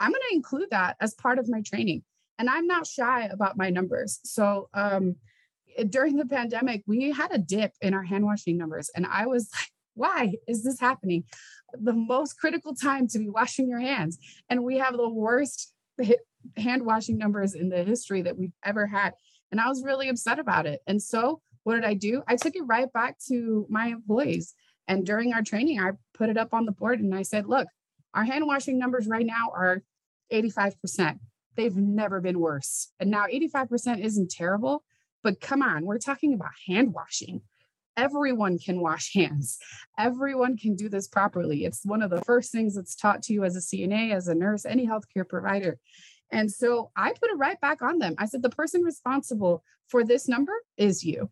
I'm 0.00 0.10
going 0.10 0.22
to 0.30 0.34
include 0.34 0.70
that 0.70 0.96
as 1.00 1.14
part 1.14 1.38
of 1.38 1.48
my 1.48 1.60
training. 1.60 2.02
And 2.38 2.48
I'm 2.48 2.66
not 2.66 2.86
shy 2.86 3.26
about 3.26 3.56
my 3.56 3.70
numbers. 3.70 4.20
So 4.24 4.68
um, 4.74 5.16
during 5.88 6.16
the 6.16 6.26
pandemic, 6.26 6.82
we 6.86 7.10
had 7.12 7.32
a 7.32 7.38
dip 7.38 7.72
in 7.80 7.94
our 7.94 8.02
hand 8.02 8.24
washing 8.24 8.58
numbers. 8.58 8.90
And 8.94 9.06
I 9.06 9.26
was 9.26 9.48
like, 9.54 9.70
why 9.94 10.34
is 10.48 10.64
this 10.64 10.80
happening? 10.80 11.24
The 11.72 11.92
most 11.92 12.38
critical 12.38 12.74
time 12.74 13.06
to 13.08 13.18
be 13.18 13.28
washing 13.28 13.68
your 13.68 13.80
hands. 13.80 14.18
And 14.48 14.64
we 14.64 14.78
have 14.78 14.96
the 14.96 15.08
worst 15.08 15.72
hand 16.56 16.84
washing 16.84 17.18
numbers 17.18 17.54
in 17.54 17.68
the 17.68 17.84
history 17.84 18.22
that 18.22 18.38
we've 18.38 18.54
ever 18.64 18.86
had. 18.86 19.12
And 19.50 19.60
I 19.60 19.68
was 19.68 19.82
really 19.84 20.08
upset 20.08 20.38
about 20.38 20.66
it. 20.66 20.80
And 20.86 21.00
so 21.00 21.40
what 21.64 21.74
did 21.74 21.84
I 21.84 21.94
do? 21.94 22.22
I 22.26 22.36
took 22.36 22.56
it 22.56 22.62
right 22.62 22.92
back 22.92 23.18
to 23.28 23.66
my 23.68 23.86
employees. 23.88 24.54
And 24.88 25.06
during 25.06 25.32
our 25.32 25.42
training, 25.42 25.80
I 25.80 25.92
put 26.14 26.28
it 26.28 26.36
up 26.36 26.52
on 26.52 26.66
the 26.66 26.72
board 26.72 27.00
and 27.00 27.14
I 27.14 27.22
said, 27.22 27.46
look, 27.46 27.68
our 28.14 28.24
hand 28.24 28.46
washing 28.46 28.78
numbers 28.78 29.06
right 29.06 29.24
now 29.24 29.50
are 29.54 29.82
85%. 30.32 31.18
They've 31.56 31.76
never 31.76 32.20
been 32.20 32.40
worse. 32.40 32.92
And 33.00 33.10
now 33.10 33.26
85% 33.26 34.02
isn't 34.02 34.30
terrible, 34.30 34.84
but 35.22 35.40
come 35.40 35.62
on, 35.62 35.84
we're 35.84 35.98
talking 35.98 36.34
about 36.34 36.50
hand 36.66 36.92
washing. 36.94 37.42
Everyone 37.96 38.58
can 38.58 38.80
wash 38.80 39.12
hands. 39.14 39.58
Everyone 39.98 40.56
can 40.56 40.74
do 40.74 40.88
this 40.88 41.08
properly. 41.08 41.64
It's 41.64 41.84
one 41.84 42.02
of 42.02 42.10
the 42.10 42.22
first 42.22 42.52
things 42.52 42.74
that's 42.74 42.96
taught 42.96 43.22
to 43.24 43.32
you 43.32 43.44
as 43.44 43.56
a 43.56 43.60
CNA, 43.60 44.14
as 44.14 44.28
a 44.28 44.34
nurse, 44.34 44.64
any 44.64 44.86
healthcare 44.86 45.28
provider. 45.28 45.78
And 46.30 46.50
so 46.50 46.90
I 46.96 47.10
put 47.10 47.30
it 47.30 47.36
right 47.36 47.60
back 47.60 47.82
on 47.82 47.98
them. 47.98 48.14
I 48.18 48.24
said, 48.24 48.42
the 48.42 48.48
person 48.48 48.82
responsible 48.82 49.62
for 49.88 50.02
this 50.02 50.28
number 50.28 50.54
is 50.78 51.04
you. 51.04 51.30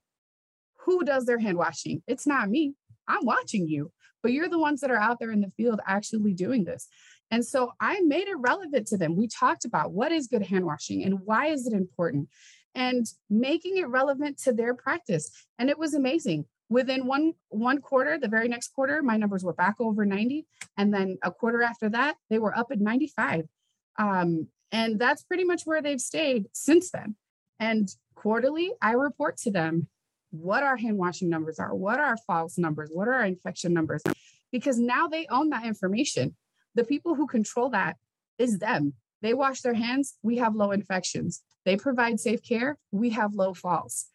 Who 0.85 1.05
does 1.05 1.25
their 1.25 1.39
hand 1.39 1.57
washing? 1.57 2.03
It's 2.07 2.27
not 2.27 2.50
me. 2.50 2.75
I'm 3.09 3.25
watching 3.25 3.67
you, 3.67 3.93
but 4.23 4.33
you're 4.33 4.49
the 4.49 4.59
ones 4.59 4.81
that 4.83 4.91
are 4.91 5.00
out 5.00 5.19
there 5.19 5.33
in 5.33 5.41
the 5.41 5.50
field 5.50 5.81
actually 5.87 6.35
doing 6.35 6.65
this. 6.65 6.89
And 7.30 7.44
so 7.44 7.72
I 7.80 8.00
made 8.00 8.28
it 8.28 8.37
relevant 8.38 8.87
to 8.88 8.96
them. 8.96 9.16
We 9.16 9.28
talked 9.28 9.64
about 9.64 9.92
what 9.92 10.12
is 10.12 10.26
good 10.26 10.42
hand 10.42 10.66
washing 10.66 11.04
and 11.04 11.20
why 11.20 11.46
is 11.46 11.66
it 11.66 11.72
important 11.72 12.28
and 12.75 13.06
making 13.28 13.76
it 13.76 13.88
relevant 13.88 14.38
to 14.38 14.52
their 14.52 14.75
practice. 14.75 15.30
And 15.58 15.70
it 15.70 15.78
was 15.78 15.94
amazing. 15.94 16.46
Within 16.68 17.06
one 17.06 17.32
one 17.49 17.80
quarter, 17.80 18.18
the 18.18 18.28
very 18.28 18.49
next 18.49 18.68
quarter, 18.75 19.02
my 19.02 19.16
numbers 19.16 19.44
were 19.44 19.52
back 19.52 19.76
over 19.80 20.04
90. 20.04 20.46
And 20.76 20.94
then 20.94 21.18
a 21.22 21.30
quarter 21.32 21.62
after 21.62 21.88
that, 21.90 22.16
they 22.28 22.38
were 22.38 22.56
up 22.56 22.68
at 22.70 22.80
95. 22.80 23.46
Um, 23.99 24.49
and 24.72 24.99
that's 24.99 25.25
pretty 25.25 25.44
much 25.44 25.62
where 25.64 25.82
they've 25.82 26.00
stayed 26.00 26.46
since 26.52 26.90
then. 26.90 27.16
And 27.58 27.88
quarterly, 28.14 28.72
I 28.80 28.92
report 28.92 29.37
to 29.38 29.50
them 29.50 29.88
what 30.30 30.62
our 30.62 30.76
hand 30.76 30.96
washing 30.96 31.28
numbers 31.28 31.58
are, 31.58 31.75
what 31.75 31.99
our 31.99 32.16
false 32.16 32.56
numbers, 32.56 32.90
what 32.92 33.08
are 33.08 33.14
our 33.14 33.25
infection 33.25 33.72
numbers, 33.72 34.02
because 34.52 34.78
now 34.78 35.08
they 35.08 35.26
own 35.28 35.50
that 35.50 35.66
information. 35.66 36.37
The 36.75 36.85
people 36.85 37.15
who 37.15 37.27
control 37.27 37.71
that 37.71 37.97
is 38.39 38.59
them. 38.59 38.95
They 39.23 39.35
wash 39.35 39.61
their 39.61 39.75
hands, 39.75 40.17
we 40.23 40.39
have 40.39 40.55
low 40.55 40.71
infections. 40.71 41.43
They 41.65 41.77
provide 41.77 42.19
safe 42.19 42.43
care, 42.43 42.79
we 42.91 43.11
have 43.11 43.35
low 43.35 43.53
falls. 43.53 44.07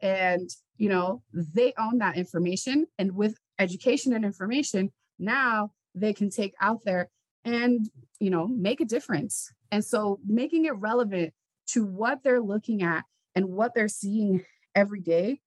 And, 0.00 0.48
you 0.76 0.88
know, 0.88 1.22
they 1.32 1.72
own 1.78 1.98
that 1.98 2.16
information. 2.16 2.86
And 2.98 3.16
with 3.16 3.36
education 3.58 4.12
and 4.12 4.24
information, 4.24 4.92
now 5.18 5.70
they 5.94 6.12
can 6.12 6.30
take 6.30 6.54
out 6.60 6.80
there 6.84 7.08
and, 7.44 7.88
you 8.20 8.30
know, 8.30 8.46
make 8.46 8.80
a 8.80 8.84
difference. 8.84 9.52
And 9.70 9.84
so 9.84 10.20
making 10.26 10.66
it 10.66 10.76
relevant 10.76 11.32
to 11.68 11.84
what 11.84 12.22
they're 12.22 12.40
looking 12.40 12.82
at 12.82 13.04
and 13.34 13.46
what 13.46 13.74
they're 13.74 13.88
seeing 13.88 14.44
every 14.74 15.00
day 15.00 15.40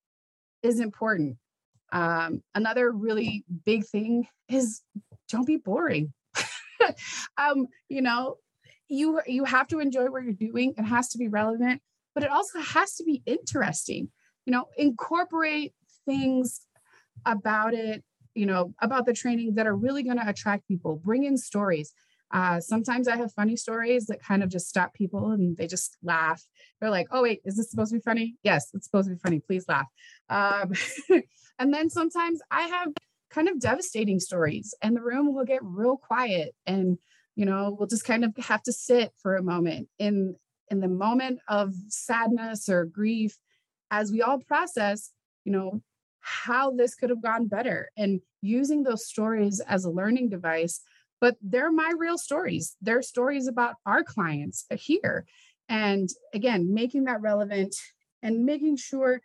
is 0.63 0.79
important. 0.79 1.37
Um, 1.91 2.41
another 2.53 2.91
really 2.91 3.45
big 3.65 3.85
thing 3.85 4.27
is 4.49 4.81
don't 5.29 5.47
be 5.47 5.57
boring. 5.57 6.13
um, 7.37 7.67
you 7.89 8.01
know, 8.01 8.37
you 8.87 9.19
you 9.27 9.43
have 9.43 9.67
to 9.67 9.79
enjoy 9.79 10.05
what 10.05 10.23
you're 10.23 10.33
doing. 10.33 10.73
It 10.77 10.83
has 10.83 11.09
to 11.09 11.17
be 11.17 11.27
relevant, 11.27 11.81
but 12.13 12.23
it 12.23 12.31
also 12.31 12.59
has 12.59 12.95
to 12.95 13.03
be 13.03 13.21
interesting. 13.25 14.09
You 14.45 14.53
know, 14.53 14.65
incorporate 14.77 15.73
things 16.05 16.61
about 17.25 17.73
it, 17.73 18.03
you 18.33 18.45
know, 18.45 18.73
about 18.81 19.05
the 19.05 19.13
training 19.13 19.55
that 19.55 19.67
are 19.67 19.75
really 19.75 20.03
going 20.03 20.17
to 20.17 20.27
attract 20.27 20.67
people. 20.67 21.01
Bring 21.03 21.25
in 21.25 21.37
stories. 21.37 21.93
Uh, 22.31 22.59
sometimes 22.59 23.07
I 23.07 23.15
have 23.15 23.31
funny 23.33 23.55
stories 23.55 24.07
that 24.07 24.21
kind 24.21 24.43
of 24.43 24.49
just 24.49 24.67
stop 24.67 24.93
people 24.93 25.31
and 25.31 25.55
they 25.55 25.67
just 25.67 25.97
laugh. 26.03 26.43
They're 26.79 26.89
like, 26.89 27.07
oh, 27.11 27.23
wait, 27.23 27.41
is 27.45 27.55
this 27.55 27.71
supposed 27.71 27.91
to 27.91 27.97
be 27.97 28.01
funny? 28.01 28.35
Yes, 28.43 28.69
it's 28.73 28.85
supposed 28.85 29.07
to 29.07 29.15
be 29.15 29.19
funny. 29.19 29.39
Please 29.39 29.65
laugh. 29.67 29.87
Um, 30.29 30.73
and 31.59 31.73
then 31.73 31.89
sometimes 31.89 32.41
I 32.51 32.63
have 32.63 32.89
kind 33.29 33.47
of 33.49 33.59
devastating 33.59 34.19
stories 34.19 34.73
and 34.81 34.95
the 34.95 35.01
room 35.01 35.33
will 35.33 35.45
get 35.45 35.63
real 35.63 35.97
quiet 35.97 36.55
and 36.65 36.97
you 37.35 37.45
know 37.45 37.75
we'll 37.77 37.87
just 37.87 38.05
kind 38.05 38.23
of 38.23 38.35
have 38.37 38.63
to 38.63 38.71
sit 38.71 39.11
for 39.21 39.35
a 39.35 39.43
moment 39.43 39.87
in 39.99 40.35
in 40.69 40.79
the 40.79 40.87
moment 40.87 41.39
of 41.47 41.73
sadness 41.89 42.69
or 42.69 42.85
grief 42.85 43.37
as 43.91 44.11
we 44.11 44.21
all 44.21 44.39
process 44.39 45.11
you 45.43 45.51
know 45.51 45.81
how 46.27 46.71
this 46.71 46.93
could 46.93 47.09
have 47.09 47.21
gone 47.21 47.47
better 47.47 47.89
and 47.97 48.19
using 48.41 48.83
those 48.83 49.07
stories 49.07 49.61
as 49.61 49.85
a 49.85 49.89
learning 49.89 50.29
device. 50.29 50.81
But 51.21 51.35
they're 51.41 51.71
my 51.71 51.93
real 51.97 52.17
stories. 52.17 52.75
They're 52.81 53.01
stories 53.01 53.47
about 53.47 53.75
our 53.85 54.03
clients 54.03 54.65
here. 54.71 55.25
And 55.69 56.09
again 56.33 56.73
making 56.73 57.05
that 57.05 57.21
relevant 57.21 57.75
and 58.21 58.45
making 58.45 58.77
sure 58.77 59.21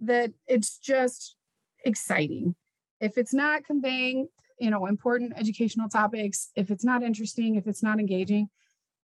that 0.00 0.32
it's 0.46 0.78
just 0.78 1.36
exciting 1.84 2.54
if 3.00 3.18
it's 3.18 3.34
not 3.34 3.64
conveying 3.64 4.28
you 4.58 4.70
know 4.70 4.86
important 4.86 5.32
educational 5.36 5.88
topics 5.88 6.50
if 6.56 6.70
it's 6.70 6.84
not 6.84 7.02
interesting 7.02 7.56
if 7.56 7.66
it's 7.66 7.82
not 7.82 7.98
engaging 8.00 8.48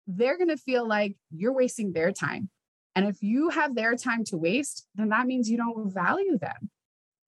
they're 0.07 0.37
going 0.37 0.51
to 0.51 0.57
feel 0.57 0.87
like 0.87 1.17
you're 1.31 1.53
wasting 1.55 1.93
their 1.93 2.13
time 2.13 2.51
and 2.97 3.07
if 3.07 3.23
you 3.23 3.51
have 3.51 3.75
their 3.75 3.97
time 3.97 4.25
to 4.25 4.37
waste 4.37 4.87
then 4.95 5.11
that 5.11 5.27
means 5.27 5.51
you 5.51 5.57
don't 5.57 5.93
value 5.93 6.39
them 6.39 6.71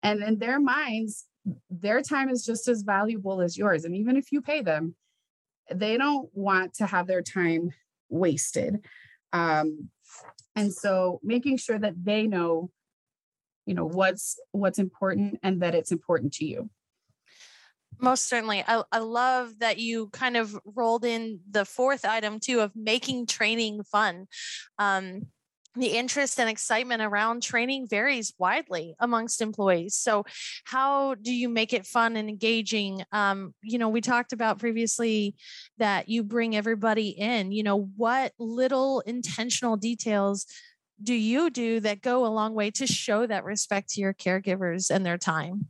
And 0.02 0.22
in 0.22 0.38
their 0.38 0.60
minds, 0.60 1.26
their 1.70 2.02
time 2.02 2.28
is 2.30 2.44
just 2.44 2.68
as 2.68 2.82
valuable 2.82 3.42
as 3.42 3.58
yours. 3.58 3.84
And 3.84 3.96
even 3.96 4.16
if 4.16 4.32
you 4.32 4.40
pay 4.40 4.62
them, 4.62 4.94
they 5.74 5.96
don't 5.98 6.28
want 6.32 6.74
to 6.74 6.86
have 6.86 7.08
their 7.08 7.22
time 7.22 7.70
wasted. 8.08 8.84
Um, 9.32 9.90
and 10.54 10.72
so 10.72 11.20
making 11.24 11.58
sure 11.58 11.78
that 11.78 11.94
they 12.04 12.28
know, 12.28 12.70
you 13.66 13.74
know, 13.74 13.84
what's 13.84 14.38
what's 14.52 14.78
important 14.78 15.38
and 15.42 15.60
that 15.62 15.74
it's 15.74 15.92
important 15.92 16.32
to 16.34 16.46
you. 16.46 16.70
Most 17.98 18.28
certainly. 18.28 18.62
I, 18.66 18.82
I 18.92 18.98
love 18.98 19.58
that 19.60 19.78
you 19.78 20.08
kind 20.08 20.36
of 20.36 20.58
rolled 20.64 21.04
in 21.04 21.40
the 21.50 21.64
fourth 21.64 22.04
item 22.04 22.40
too 22.40 22.60
of 22.60 22.72
making 22.74 23.26
training 23.26 23.82
fun. 23.84 24.26
Um, 24.78 25.22
the 25.76 25.98
interest 25.98 26.40
and 26.40 26.48
excitement 26.48 27.02
around 27.02 27.42
training 27.42 27.86
varies 27.86 28.32
widely 28.38 28.94
amongst 28.98 29.42
employees. 29.42 29.94
So, 29.94 30.24
how 30.64 31.14
do 31.14 31.32
you 31.32 31.48
make 31.48 31.72
it 31.72 31.86
fun 31.86 32.16
and 32.16 32.28
engaging? 32.28 33.04
Um, 33.12 33.54
you 33.62 33.78
know, 33.78 33.88
we 33.88 34.00
talked 34.00 34.32
about 34.32 34.58
previously 34.58 35.34
that 35.78 36.08
you 36.08 36.22
bring 36.22 36.56
everybody 36.56 37.10
in. 37.10 37.52
You 37.52 37.62
know, 37.62 37.90
what 37.96 38.32
little 38.38 39.00
intentional 39.00 39.76
details 39.76 40.46
do 41.02 41.14
you 41.14 41.50
do 41.50 41.80
that 41.80 42.02
go 42.02 42.24
a 42.24 42.28
long 42.28 42.54
way 42.54 42.70
to 42.72 42.86
show 42.86 43.26
that 43.26 43.44
respect 43.44 43.90
to 43.90 44.00
your 44.00 44.14
caregivers 44.14 44.90
and 44.90 45.04
their 45.04 45.18
time? 45.18 45.68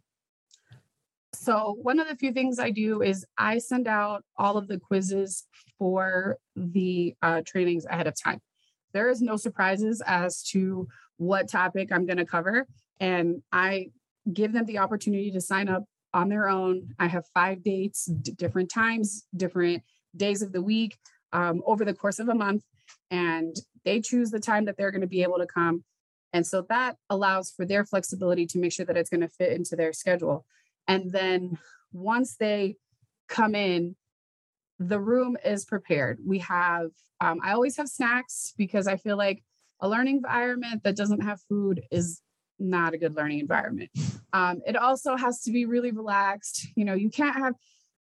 So, 1.35 1.77
one 1.83 1.99
of 2.01 2.09
the 2.09 2.17
few 2.17 2.33
things 2.33 2.59
I 2.59 2.71
do 2.71 3.03
is 3.03 3.25
I 3.37 3.59
send 3.59 3.87
out 3.87 4.25
all 4.39 4.57
of 4.57 4.69
the 4.69 4.79
quizzes 4.79 5.45
for 5.79 6.39
the 6.55 7.15
uh, 7.23 7.43
trainings 7.45 7.85
ahead 7.85 8.07
of 8.07 8.15
time. 8.21 8.41
There 8.93 9.11
is 9.11 9.21
no 9.21 9.37
surprises 9.37 10.03
as 10.07 10.43
to 10.45 10.89
what 11.19 11.49
topic 11.49 11.91
I'm 11.93 12.07
going 12.07 12.17
to 12.17 12.25
cover. 12.25 12.67
And 13.01 13.43
I 13.53 13.91
give 14.33 14.53
them 14.53 14.65
the 14.65 14.79
opportunity 14.79 15.31
to 15.31 15.41
sign 15.41 15.69
up 15.69 15.85
on 16.15 16.29
their 16.29 16.49
own. 16.49 16.89
I 16.99 17.07
have 17.07 17.25
five 17.35 17.63
dates, 17.63 18.07
d- 18.07 18.33
different 18.33 18.71
times, 18.71 19.27
different 19.37 19.83
days 20.17 20.41
of 20.41 20.53
the 20.53 20.63
week 20.63 20.97
um, 21.33 21.63
over 21.67 21.85
the 21.85 21.95
course 21.95 22.19
of 22.19 22.29
a 22.29 22.35
month. 22.35 22.65
And 23.11 23.55
they 23.85 24.01
choose 24.01 24.31
the 24.31 24.41
time 24.41 24.65
that 24.65 24.77
they're 24.77 24.91
going 24.91 25.01
to 25.01 25.07
be 25.07 25.23
able 25.23 25.39
to 25.39 25.47
come. 25.47 25.85
And 26.33 26.47
so 26.47 26.67
that 26.69 26.97
allows 27.09 27.51
for 27.51 27.65
their 27.65 27.85
flexibility 27.85 28.47
to 28.47 28.59
make 28.59 28.73
sure 28.73 28.85
that 28.85 28.97
it's 28.97 29.11
going 29.11 29.21
to 29.21 29.29
fit 29.29 29.53
into 29.53 29.77
their 29.77 29.93
schedule. 29.93 30.45
And 30.89 31.13
then 31.13 31.59
once 31.93 32.37
they 32.37 32.77
come 33.29 33.55
in, 33.55 33.97
the 34.79 35.01
room 35.01 35.37
is 35.45 35.65
prepared. 35.65 36.19
We 36.27 36.41
have, 36.41 36.91
um, 37.21 37.41
I 37.43 37.53
always 37.53 37.77
have 37.79 37.89
snacks 37.89 38.53
because 38.59 38.87
I 38.87 38.97
feel 38.97 39.17
like 39.17 39.43
a 39.81 39.89
learning 39.89 40.17
environment 40.17 40.83
that 40.83 40.97
doesn't 40.97 41.23
have 41.23 41.41
food 41.49 41.83
is 41.91 42.21
not 42.59 42.93
a 42.93 42.99
good 42.99 43.15
learning 43.15 43.39
environment. 43.41 43.91
Um, 44.33 44.61
it 44.67 44.77
also 44.77 45.17
has 45.17 45.43
to 45.43 45.53
be 45.53 45.65
really 45.65 45.93
relaxed. 45.93 46.67
You 46.75 46.85
know, 46.85 46.95
you 46.95 47.09
can't 47.09 47.37
have, 47.37 47.55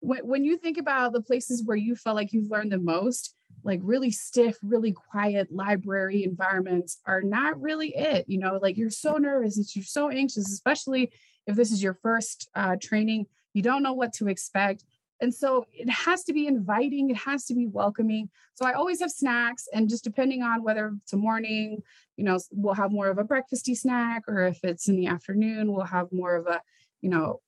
when, 0.01 0.27
when 0.27 0.43
you 0.43 0.57
think 0.57 0.77
about 0.77 1.13
the 1.13 1.21
places 1.21 1.63
where 1.65 1.77
you 1.77 1.95
felt 1.95 2.15
like 2.15 2.33
you've 2.33 2.51
learned 2.51 2.71
the 2.71 2.79
most, 2.79 3.33
like 3.63 3.79
really 3.83 4.11
stiff, 4.11 4.57
really 4.63 4.91
quiet 4.91 5.51
library 5.51 6.23
environments 6.23 6.99
are 7.05 7.21
not 7.21 7.59
really 7.61 7.95
it. 7.95 8.25
You 8.27 8.39
know, 8.39 8.59
like 8.61 8.77
you're 8.77 8.89
so 8.89 9.17
nervous 9.17 9.57
and 9.57 9.75
you're 9.75 9.83
so 9.83 10.09
anxious, 10.09 10.51
especially 10.51 11.11
if 11.47 11.55
this 11.55 11.71
is 11.71 11.81
your 11.81 11.95
first 11.95 12.49
uh, 12.55 12.75
training, 12.81 13.25
you 13.53 13.61
don't 13.61 13.83
know 13.83 13.93
what 13.93 14.13
to 14.13 14.27
expect. 14.27 14.83
And 15.21 15.33
so 15.33 15.65
it 15.73 15.89
has 15.89 16.23
to 16.25 16.33
be 16.33 16.47
inviting, 16.47 17.09
it 17.09 17.17
has 17.17 17.45
to 17.45 17.53
be 17.53 17.67
welcoming. 17.67 18.29
So 18.53 18.65
I 18.65 18.73
always 18.73 19.01
have 19.01 19.11
snacks, 19.11 19.67
and 19.73 19.89
just 19.89 20.03
depending 20.03 20.43
on 20.43 20.63
whether 20.63 20.93
it's 21.01 21.11
a 21.11 21.17
morning, 21.17 21.83
you 22.15 22.23
know, 22.23 22.39
we'll 22.51 22.75
have 22.75 22.91
more 22.91 23.07
of 23.07 23.17
a 23.17 23.23
breakfasty 23.25 23.75
snack, 23.75 24.23
or 24.27 24.45
if 24.45 24.59
it's 24.63 24.87
in 24.87 24.95
the 24.95 25.07
afternoon, 25.07 25.73
we'll 25.73 25.85
have 25.85 26.11
more 26.13 26.35
of 26.35 26.47
a, 26.47 26.61
you 27.01 27.09
know, 27.09 27.41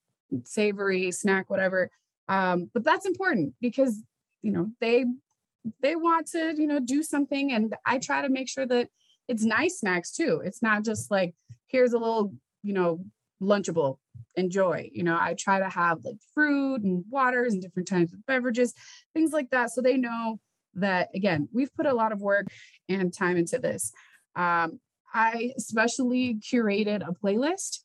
savory 0.43 1.11
snack, 1.11 1.49
whatever. 1.49 1.89
Um, 2.27 2.69
but 2.73 2.83
that's 2.83 3.05
important 3.05 3.53
because 3.61 4.01
you 4.41 4.51
know 4.51 4.71
they 4.79 5.05
they 5.81 5.95
want 5.95 6.27
to 6.27 6.53
you 6.57 6.67
know 6.67 6.79
do 6.79 7.03
something, 7.03 7.51
and 7.51 7.75
I 7.85 7.99
try 7.99 8.21
to 8.21 8.29
make 8.29 8.49
sure 8.49 8.65
that 8.67 8.89
it's 9.27 9.43
nice 9.43 9.79
snacks 9.79 10.11
too. 10.11 10.41
It's 10.43 10.61
not 10.61 10.83
just 10.83 11.11
like 11.11 11.33
here's 11.67 11.93
a 11.93 11.99
little 11.99 12.33
you 12.63 12.73
know 12.73 13.03
lunchable 13.41 13.97
enjoy 14.35 14.87
you 14.93 15.03
know 15.03 15.17
i 15.19 15.33
try 15.37 15.59
to 15.59 15.67
have 15.67 15.97
like 16.05 16.17
fruit 16.33 16.83
and 16.83 17.03
waters 17.09 17.53
and 17.53 17.61
different 17.61 17.87
types 17.87 18.13
of 18.13 18.25
beverages 18.27 18.73
things 19.13 19.31
like 19.31 19.49
that 19.49 19.71
so 19.71 19.81
they 19.81 19.97
know 19.97 20.39
that 20.75 21.09
again 21.15 21.49
we've 21.51 21.73
put 21.73 21.85
a 21.85 21.93
lot 21.93 22.11
of 22.11 22.21
work 22.21 22.45
and 22.87 23.13
time 23.13 23.35
into 23.35 23.57
this 23.57 23.91
um, 24.35 24.79
i 25.13 25.51
especially 25.57 26.35
curated 26.35 27.01
a 27.05 27.11
playlist 27.13 27.79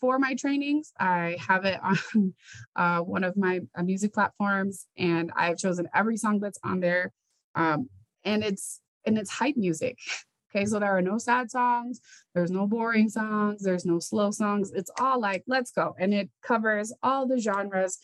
for 0.00 0.18
my 0.18 0.34
trainings 0.34 0.92
i 0.98 1.36
have 1.46 1.64
it 1.64 1.78
on 1.82 2.34
uh, 2.76 3.00
one 3.00 3.24
of 3.24 3.36
my 3.36 3.60
uh, 3.76 3.82
music 3.82 4.12
platforms 4.12 4.86
and 4.96 5.30
i've 5.36 5.56
chosen 5.56 5.88
every 5.94 6.16
song 6.16 6.38
that's 6.40 6.58
on 6.64 6.80
there 6.80 7.12
um, 7.54 7.88
and 8.24 8.44
it's 8.44 8.80
and 9.04 9.18
it's 9.18 9.30
hype 9.30 9.56
music 9.56 9.98
Okay, 10.54 10.64
so 10.64 10.78
there 10.78 10.96
are 10.96 11.02
no 11.02 11.18
sad 11.18 11.50
songs, 11.50 12.00
there's 12.34 12.50
no 12.50 12.66
boring 12.66 13.10
songs, 13.10 13.62
there's 13.62 13.84
no 13.84 13.98
slow 13.98 14.30
songs. 14.30 14.72
It's 14.72 14.90
all 14.98 15.20
like, 15.20 15.42
let's 15.46 15.70
go. 15.70 15.94
And 15.98 16.14
it 16.14 16.30
covers 16.42 16.94
all 17.02 17.26
the 17.26 17.38
genres 17.38 17.98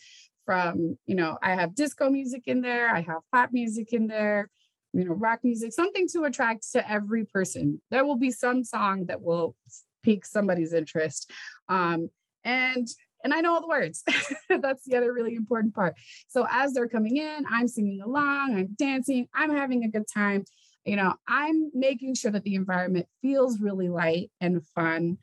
from, 0.45 0.97
you 1.05 1.15
know, 1.15 1.37
I 1.41 1.55
have 1.55 1.73
disco 1.73 2.09
music 2.09 2.43
in 2.45 2.61
there, 2.61 2.93
I 2.93 3.01
have 3.01 3.21
pop 3.31 3.49
music 3.53 3.93
in 3.93 4.07
there, 4.07 4.49
you 4.93 5.05
know, 5.05 5.13
rock 5.13 5.39
music, 5.43 5.73
something 5.73 6.07
to 6.09 6.25
attract 6.25 6.71
to 6.73 6.89
every 6.89 7.25
person. 7.25 7.81
There 7.89 8.05
will 8.05 8.17
be 8.17 8.31
some 8.31 8.63
song 8.63 9.05
that 9.07 9.21
will 9.21 9.55
pique 10.03 10.25
somebody's 10.25 10.73
interest. 10.73 11.31
Um, 11.69 12.09
and 12.43 12.87
and 13.23 13.33
I 13.33 13.39
know 13.39 13.53
all 13.53 13.61
the 13.61 13.67
words. 13.67 14.03
That's 14.49 14.83
the 14.83 14.97
other 14.97 15.13
really 15.13 15.35
important 15.35 15.73
part. 15.73 15.95
So 16.27 16.45
as 16.51 16.73
they're 16.73 16.89
coming 16.89 17.15
in, 17.15 17.45
I'm 17.49 17.69
singing 17.69 18.01
along, 18.01 18.55
I'm 18.57 18.75
dancing, 18.77 19.29
I'm 19.33 19.49
having 19.49 19.85
a 19.85 19.87
good 19.87 20.05
time 20.13 20.43
you 20.85 20.95
know 20.95 21.13
i'm 21.27 21.71
making 21.73 22.15
sure 22.15 22.31
that 22.31 22.43
the 22.43 22.55
environment 22.55 23.07
feels 23.21 23.59
really 23.59 23.89
light 23.89 24.31
and 24.41 24.65
fun 24.67 25.17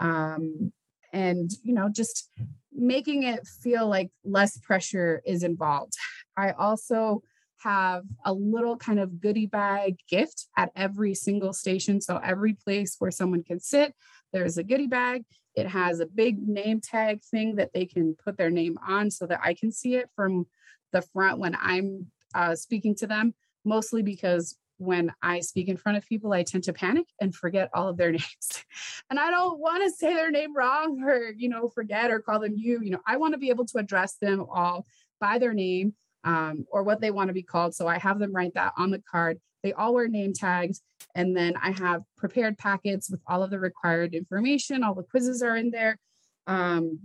um, 0.00 0.72
and 1.12 1.50
you 1.62 1.72
know 1.72 1.88
just 1.88 2.30
making 2.72 3.22
it 3.22 3.46
feel 3.46 3.88
like 3.88 4.10
less 4.24 4.58
pressure 4.58 5.22
is 5.26 5.42
involved 5.42 5.94
i 6.36 6.50
also 6.52 7.22
have 7.58 8.04
a 8.24 8.32
little 8.32 8.76
kind 8.76 9.00
of 9.00 9.20
goodie 9.20 9.46
bag 9.46 9.96
gift 10.08 10.46
at 10.58 10.70
every 10.76 11.14
single 11.14 11.52
station 11.52 12.00
so 12.00 12.18
every 12.22 12.52
place 12.52 12.96
where 12.98 13.10
someone 13.10 13.42
can 13.42 13.58
sit 13.58 13.94
there's 14.32 14.58
a 14.58 14.64
goodie 14.64 14.86
bag 14.86 15.24
it 15.54 15.66
has 15.66 16.00
a 16.00 16.06
big 16.06 16.46
name 16.46 16.80
tag 16.80 17.22
thing 17.22 17.56
that 17.56 17.72
they 17.72 17.86
can 17.86 18.14
put 18.14 18.36
their 18.36 18.50
name 18.50 18.78
on 18.86 19.10
so 19.10 19.26
that 19.26 19.40
i 19.42 19.54
can 19.54 19.72
see 19.72 19.96
it 19.96 20.08
from 20.14 20.46
the 20.92 21.02
front 21.02 21.38
when 21.38 21.56
i'm 21.60 22.06
uh, 22.34 22.54
speaking 22.54 22.94
to 22.94 23.06
them 23.06 23.34
mostly 23.64 24.02
because 24.02 24.56
when 24.78 25.12
I 25.22 25.40
speak 25.40 25.68
in 25.68 25.76
front 25.76 25.98
of 25.98 26.06
people, 26.06 26.32
I 26.32 26.42
tend 26.42 26.64
to 26.64 26.72
panic 26.72 27.06
and 27.20 27.34
forget 27.34 27.70
all 27.74 27.88
of 27.88 27.96
their 27.96 28.12
names. 28.12 28.64
and 29.10 29.18
I 29.18 29.30
don't 29.30 29.58
want 29.58 29.82
to 29.84 29.90
say 29.90 30.14
their 30.14 30.30
name 30.30 30.56
wrong 30.56 31.02
or, 31.02 31.32
you 31.36 31.48
know, 31.48 31.68
forget 31.68 32.10
or 32.10 32.20
call 32.20 32.40
them 32.40 32.54
you. 32.56 32.80
You 32.82 32.90
know, 32.90 33.00
I 33.06 33.16
want 33.16 33.34
to 33.34 33.38
be 33.38 33.50
able 33.50 33.66
to 33.66 33.78
address 33.78 34.16
them 34.20 34.46
all 34.50 34.86
by 35.20 35.38
their 35.38 35.54
name 35.54 35.94
um, 36.26 36.66
or 36.70 36.82
what 36.82 37.00
they 37.00 37.10
want 37.10 37.28
to 37.28 37.34
be 37.34 37.42
called. 37.42 37.74
So 37.74 37.86
I 37.86 37.98
have 37.98 38.18
them 38.18 38.34
write 38.34 38.54
that 38.54 38.74
on 38.76 38.90
the 38.90 39.02
card. 39.10 39.38
They 39.62 39.72
all 39.72 39.94
wear 39.94 40.08
name 40.08 40.34
tags. 40.34 40.82
And 41.14 41.34
then 41.34 41.54
I 41.62 41.70
have 41.70 42.02
prepared 42.18 42.58
packets 42.58 43.08
with 43.08 43.20
all 43.26 43.42
of 43.42 43.50
the 43.50 43.58
required 43.58 44.12
information. 44.12 44.82
All 44.82 44.94
the 44.94 45.04
quizzes 45.04 45.42
are 45.42 45.56
in 45.56 45.70
there. 45.70 45.98
Um, 46.46 47.00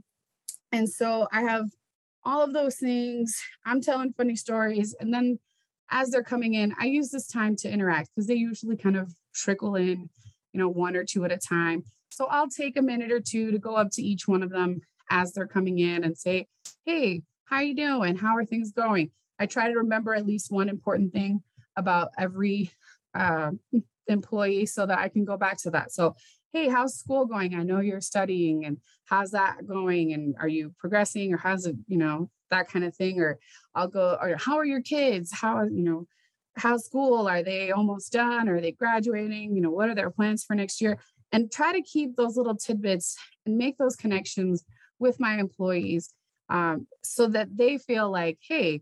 and 0.72 0.90
so 0.90 1.28
I 1.32 1.44
have 1.44 1.70
all 2.24 2.44
of 2.44 2.54
those 2.54 2.76
things. 2.76 3.40
I'm 3.66 3.80
telling 3.80 4.14
funny 4.14 4.36
stories. 4.36 4.96
And 5.00 5.14
then 5.14 5.40
as 5.92 6.10
they're 6.10 6.24
coming 6.24 6.56
in, 6.56 6.74
I 6.80 6.86
use 6.86 7.10
this 7.10 7.28
time 7.28 7.56
to 7.58 7.72
interact 7.72 8.10
because 8.14 8.28
they 8.28 8.36
usually 8.36 8.78
kind 8.78 8.98
of 8.98 9.14
trickle 9.34 9.76
in, 9.76 10.10
you 10.52 10.60
know, 10.60 10.70
one 10.70 10.96
or 10.96 11.04
two 11.04 11.26
at 11.26 11.32
a 11.32 11.38
time. 11.38 11.84
So 12.10 12.26
I'll 12.26 12.50
take 12.50 12.78
a 12.78 12.82
minute 12.82 13.12
or 13.12 13.20
two 13.20 13.52
to 13.52 13.60
go 13.60 13.76
up 13.76 13.92
to 13.94 14.02
each 14.02 14.28
one 14.28 14.44
of 14.44 14.50
them 14.50 14.82
as 15.10 15.34
they're 15.34 15.48
coming 15.48 15.80
in 15.80 16.04
and 16.04 16.18
say, 16.18 16.48
"Hey, 16.86 17.24
how 17.52 17.58
are 17.58 17.64
you 17.64 17.76
doing? 17.76 18.18
How 18.18 18.36
are 18.36 18.46
things 18.46 18.72
going?" 18.72 19.12
I 19.38 19.46
try 19.46 19.70
to 19.70 19.78
remember 19.78 20.16
at 20.16 20.26
least 20.26 20.52
one 20.52 20.70
important 20.70 21.14
thing 21.14 21.44
about 21.76 22.10
every 22.18 22.72
uh, 23.14 23.52
employee 24.08 24.66
so 24.66 24.86
that 24.86 24.98
I 24.98 25.10
can 25.10 25.26
go 25.26 25.38
back 25.38 25.58
to 25.60 25.72
that. 25.72 25.92
So, 25.92 26.16
hey, 26.54 26.68
how's 26.70 26.96
school 26.96 27.26
going? 27.26 27.54
I 27.56 27.64
know 27.64 27.80
you're 27.80 28.02
studying, 28.02 28.66
and 28.66 28.78
how's 29.06 29.32
that 29.32 29.68
going? 29.68 30.14
And 30.14 30.36
are 30.40 30.48
you 30.48 30.74
progressing, 30.80 31.34
or 31.34 31.38
how's 31.38 31.68
it, 31.68 31.76
you 31.88 31.98
know, 31.98 32.30
that 32.52 32.70
kind 32.70 32.86
of 32.86 32.96
thing 32.96 33.20
or 33.20 33.40
i'll 33.74 33.88
go 33.88 34.18
or 34.22 34.36
how 34.38 34.58
are 34.58 34.66
your 34.66 34.82
kids 34.82 35.32
how 35.32 35.64
you 35.64 35.82
know 35.82 36.06
how's 36.58 36.86
school 36.86 37.28
are 37.28 37.42
they 37.42 37.72
almost 37.72 38.12
done 38.12 38.48
are 38.48 38.62
they 38.62 38.72
graduating 38.72 39.56
you 39.56 39.62
know 39.62 39.72
what 39.72 39.90
are 39.90 39.96
their 39.96 40.12
plans 40.12 40.44
for 40.44 40.56
next 40.56 40.80
year 40.80 41.00
and 41.32 41.52
try 41.52 41.72
to 41.72 41.82
keep 41.82 42.16
those 42.16 42.38
little 42.38 42.56
tidbits 42.56 43.18
and 43.46 43.58
make 43.58 43.78
those 43.78 43.96
connections 43.96 44.64
with 45.00 45.20
my 45.20 45.40
employees 45.40 46.14
um, 46.52 46.88
so 47.02 47.28
that 47.28 47.58
they 47.58 47.78
feel 47.78 48.12
like 48.12 48.38
hey 48.48 48.82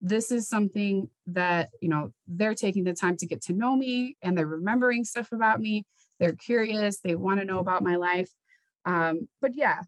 this 0.00 0.32
is 0.32 0.48
something 0.48 1.08
that 1.26 1.68
you 1.80 1.88
know 1.88 2.12
they're 2.26 2.54
taking 2.54 2.84
the 2.84 2.94
time 2.94 3.16
to 3.16 3.26
get 3.26 3.42
to 3.42 3.52
know 3.52 3.76
me 3.76 4.16
and 4.22 4.36
they're 4.36 4.46
remembering 4.46 5.04
stuff 5.04 5.30
about 5.30 5.60
me. 5.60 5.84
They're 6.18 6.32
curious. 6.32 7.00
They 7.00 7.14
want 7.14 7.40
to 7.40 7.46
know 7.46 7.58
about 7.58 7.82
my 7.82 7.96
life. 7.96 8.30
Um, 8.86 9.28
but 9.42 9.52
yeah 9.54 9.82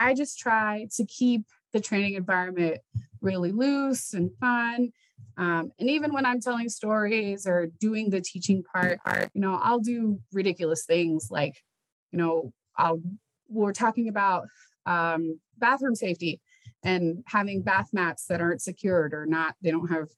I 0.00 0.14
just 0.14 0.38
try 0.38 0.86
to 0.96 1.04
keep 1.04 1.42
the 1.72 1.80
training 1.80 2.14
environment 2.14 2.78
really 3.20 3.52
loose 3.52 4.14
and 4.14 4.30
fun. 4.40 4.92
Um, 5.36 5.72
and 5.78 5.90
even 5.90 6.12
when 6.12 6.24
I'm 6.24 6.40
telling 6.40 6.68
stories 6.68 7.46
or 7.46 7.68
doing 7.80 8.10
the 8.10 8.20
teaching 8.20 8.62
part, 8.62 9.00
you 9.34 9.40
know, 9.40 9.58
I'll 9.62 9.80
do 9.80 10.20
ridiculous 10.32 10.84
things 10.84 11.28
like, 11.30 11.62
you 12.12 12.18
know, 12.18 12.52
I'll 12.76 13.02
we're 13.50 13.72
talking 13.72 14.08
about 14.08 14.46
um, 14.88 15.38
bathroom 15.58 15.94
safety 15.94 16.40
and 16.82 17.22
having 17.26 17.62
bath 17.62 17.90
mats 17.92 18.26
that 18.26 18.40
aren't 18.40 18.62
secured 18.62 19.12
or 19.12 19.26
not, 19.26 19.54
they 19.62 19.70
don't 19.70 19.88
have 19.88 20.08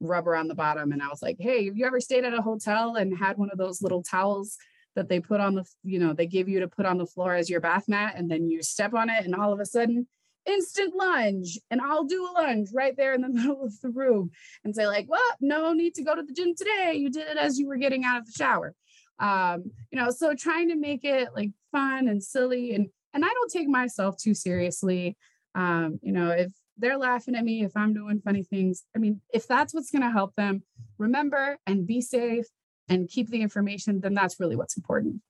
rubber 0.00 0.36
on 0.36 0.48
the 0.48 0.54
bottom. 0.54 0.92
And 0.92 1.02
I 1.02 1.08
was 1.08 1.22
like, 1.22 1.36
hey, 1.38 1.66
have 1.66 1.76
you 1.76 1.86
ever 1.86 2.00
stayed 2.00 2.24
at 2.24 2.34
a 2.34 2.42
hotel 2.42 2.96
and 2.96 3.16
had 3.16 3.36
one 3.36 3.50
of 3.50 3.58
those 3.58 3.82
little 3.82 4.02
towels 4.02 4.56
that 4.94 5.08
they 5.08 5.20
put 5.20 5.40
on 5.40 5.54
the, 5.54 5.64
you 5.82 5.98
know, 5.98 6.12
they 6.12 6.26
give 6.26 6.48
you 6.48 6.60
to 6.60 6.68
put 6.68 6.86
on 6.86 6.98
the 6.98 7.06
floor 7.06 7.34
as 7.34 7.50
your 7.50 7.60
bath 7.60 7.88
mat 7.88 8.14
and 8.16 8.30
then 8.30 8.48
you 8.48 8.62
step 8.62 8.94
on 8.94 9.10
it 9.10 9.24
and 9.24 9.34
all 9.34 9.52
of 9.52 9.60
a 9.60 9.66
sudden 9.66 10.06
instant 10.44 10.94
lunge 10.96 11.58
and 11.70 11.80
I'll 11.80 12.04
do 12.04 12.26
a 12.26 12.32
lunge 12.32 12.70
right 12.74 12.96
there 12.96 13.14
in 13.14 13.22
the 13.22 13.28
middle 13.32 13.64
of 13.64 13.80
the 13.80 13.90
room 13.90 14.30
and 14.64 14.74
say 14.74 14.86
like, 14.86 15.06
well, 15.08 15.20
no 15.40 15.72
need 15.72 15.94
to 15.94 16.04
go 16.04 16.14
to 16.14 16.22
the 16.22 16.32
gym 16.32 16.54
today. 16.54 16.94
You 16.96 17.10
did 17.10 17.28
it 17.28 17.36
as 17.36 17.58
you 17.58 17.66
were 17.66 17.76
getting 17.76 18.04
out 18.04 18.20
of 18.20 18.26
the 18.26 18.32
shower. 18.32 18.74
Um, 19.18 19.70
you 19.90 19.98
know, 19.98 20.10
so 20.10 20.34
trying 20.34 20.68
to 20.68 20.76
make 20.76 21.04
it 21.04 21.28
like 21.34 21.50
fun 21.70 22.08
and 22.08 22.22
silly 22.22 22.74
and 22.74 22.88
and 23.14 23.24
I 23.24 23.28
don't 23.28 23.50
take 23.50 23.68
myself 23.68 24.16
too 24.16 24.34
seriously. 24.34 25.16
Um, 25.54 25.98
you 26.02 26.12
know, 26.12 26.30
if 26.30 26.52
they're 26.78 26.98
laughing 26.98 27.34
at 27.34 27.44
me, 27.44 27.64
if 27.64 27.72
I'm 27.76 27.92
doing 27.92 28.20
funny 28.20 28.42
things, 28.42 28.84
I 28.96 28.98
mean, 28.98 29.20
if 29.32 29.46
that's 29.46 29.74
what's 29.74 29.90
going 29.90 30.02
to 30.02 30.10
help 30.10 30.34
them 30.34 30.62
remember 30.98 31.58
and 31.66 31.86
be 31.86 32.00
safe 32.00 32.46
and 32.88 33.08
keep 33.08 33.28
the 33.28 33.42
information, 33.42 34.00
then 34.00 34.14
that's 34.14 34.40
really 34.40 34.56
what's 34.56 34.76
important. 34.76 35.20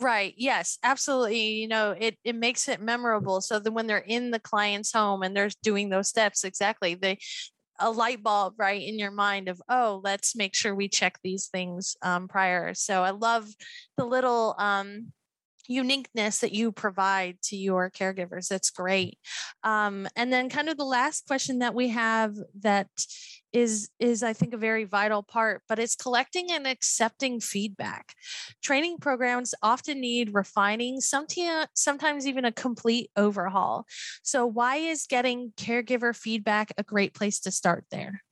Right. 0.00 0.34
Yes, 0.36 0.78
absolutely. 0.84 1.54
You 1.54 1.68
know, 1.68 1.90
it 1.98 2.16
it 2.22 2.36
makes 2.36 2.68
it 2.68 2.80
memorable. 2.80 3.40
So 3.40 3.58
that 3.58 3.72
when 3.72 3.88
they're 3.88 3.98
in 3.98 4.30
the 4.30 4.38
client's 4.38 4.92
home 4.92 5.22
and 5.22 5.36
they're 5.36 5.50
doing 5.62 5.88
those 5.88 6.08
steps, 6.08 6.44
exactly, 6.44 6.94
they 6.94 7.18
a 7.80 7.90
light 7.90 8.22
bulb 8.22 8.54
right 8.58 8.82
in 8.82 8.98
your 8.98 9.10
mind 9.10 9.48
of 9.48 9.62
oh 9.68 10.00
let's 10.02 10.34
make 10.34 10.54
sure 10.54 10.74
we 10.74 10.88
check 10.88 11.18
these 11.22 11.46
things 11.46 11.96
um, 12.02 12.26
prior 12.26 12.74
so 12.74 13.02
i 13.02 13.10
love 13.10 13.46
the 13.96 14.04
little 14.04 14.54
um, 14.58 15.12
uniqueness 15.68 16.38
that 16.38 16.52
you 16.52 16.72
provide 16.72 17.40
to 17.42 17.56
your 17.56 17.90
caregivers. 17.90 18.48
That's 18.48 18.70
great. 18.70 19.18
Um, 19.62 20.08
and 20.16 20.32
then 20.32 20.48
kind 20.48 20.68
of 20.68 20.76
the 20.76 20.84
last 20.84 21.26
question 21.26 21.60
that 21.60 21.74
we 21.74 21.88
have 21.88 22.34
that 22.60 22.88
is 23.52 23.88
is 23.98 24.22
I 24.22 24.32
think 24.32 24.52
a 24.52 24.58
very 24.58 24.84
vital 24.84 25.22
part, 25.22 25.62
but 25.68 25.78
it's 25.78 25.94
collecting 25.94 26.50
and 26.50 26.66
accepting 26.66 27.40
feedback. 27.40 28.14
Training 28.62 28.98
programs 28.98 29.54
often 29.62 30.00
need 30.00 30.34
refining, 30.34 31.00
sometimes 31.00 32.26
even 32.26 32.44
a 32.44 32.52
complete 32.52 33.10
overhaul. 33.16 33.86
So 34.22 34.46
why 34.46 34.76
is 34.76 35.06
getting 35.06 35.52
caregiver 35.56 36.14
feedback 36.14 36.72
a 36.76 36.82
great 36.82 37.14
place 37.14 37.40
to 37.40 37.50
start 37.50 37.84
there? 37.90 38.22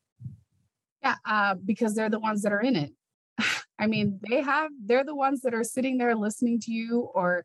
Yeah, 1.02 1.16
uh, 1.24 1.54
because 1.54 1.94
they're 1.94 2.10
the 2.10 2.18
ones 2.18 2.42
that 2.42 2.52
are 2.52 2.60
in 2.60 2.76
it. 2.76 2.92
I 3.78 3.86
mean, 3.86 4.20
they 4.28 4.42
have, 4.42 4.70
they're 4.84 5.04
the 5.04 5.14
ones 5.14 5.42
that 5.42 5.54
are 5.54 5.64
sitting 5.64 5.98
there 5.98 6.14
listening 6.14 6.60
to 6.60 6.72
you 6.72 7.10
or, 7.14 7.44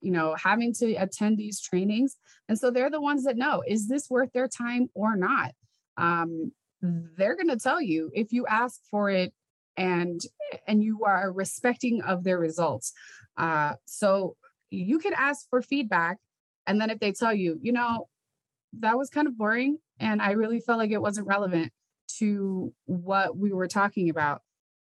you 0.00 0.12
know, 0.12 0.34
having 0.34 0.72
to 0.74 0.94
attend 0.94 1.38
these 1.38 1.60
trainings. 1.60 2.16
And 2.48 2.58
so 2.58 2.70
they're 2.70 2.90
the 2.90 3.00
ones 3.00 3.24
that 3.24 3.36
know, 3.36 3.62
is 3.66 3.88
this 3.88 4.10
worth 4.10 4.32
their 4.32 4.48
time 4.48 4.88
or 4.94 5.16
not? 5.16 5.52
Um, 5.96 6.52
they're 6.82 7.36
going 7.36 7.48
to 7.48 7.58
tell 7.58 7.80
you 7.80 8.10
if 8.14 8.32
you 8.32 8.46
ask 8.46 8.80
for 8.90 9.10
it 9.10 9.32
and 9.76 10.20
and 10.66 10.82
you 10.82 11.04
are 11.04 11.32
respecting 11.32 12.02
of 12.02 12.24
their 12.24 12.38
results 12.38 12.92
uh, 13.36 13.74
so 13.84 14.36
you 14.70 14.98
can 14.98 15.12
ask 15.14 15.48
for 15.48 15.62
feedback 15.62 16.18
and 16.66 16.80
then 16.80 16.90
if 16.90 16.98
they 16.98 17.12
tell 17.12 17.34
you 17.34 17.58
you 17.62 17.72
know 17.72 18.08
that 18.78 18.96
was 18.96 19.10
kind 19.10 19.26
of 19.26 19.36
boring 19.36 19.78
and 19.98 20.22
i 20.22 20.32
really 20.32 20.60
felt 20.60 20.78
like 20.78 20.90
it 20.90 21.02
wasn't 21.02 21.26
relevant 21.26 21.72
to 22.18 22.72
what 22.86 23.36
we 23.36 23.52
were 23.52 23.68
talking 23.68 24.10
about 24.10 24.42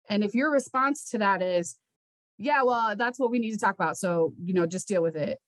and 0.09 0.25
if 0.25 0.35
your 0.35 0.51
response 0.51 1.11
to 1.11 1.19
that 1.19 1.43
is, 1.43 1.77
yeah, 2.39 2.63
well, 2.63 2.97
that's 2.97 3.19
what 3.19 3.31
we 3.31 3.39
need 3.39 3.53
to 3.53 3.59
talk 3.59 3.75
about. 3.75 3.97
So, 3.97 4.33
you 4.43 4.55
know, 4.55 4.67
just 4.67 4.89
deal 4.89 5.03
with 5.03 5.17
it. 5.17 5.39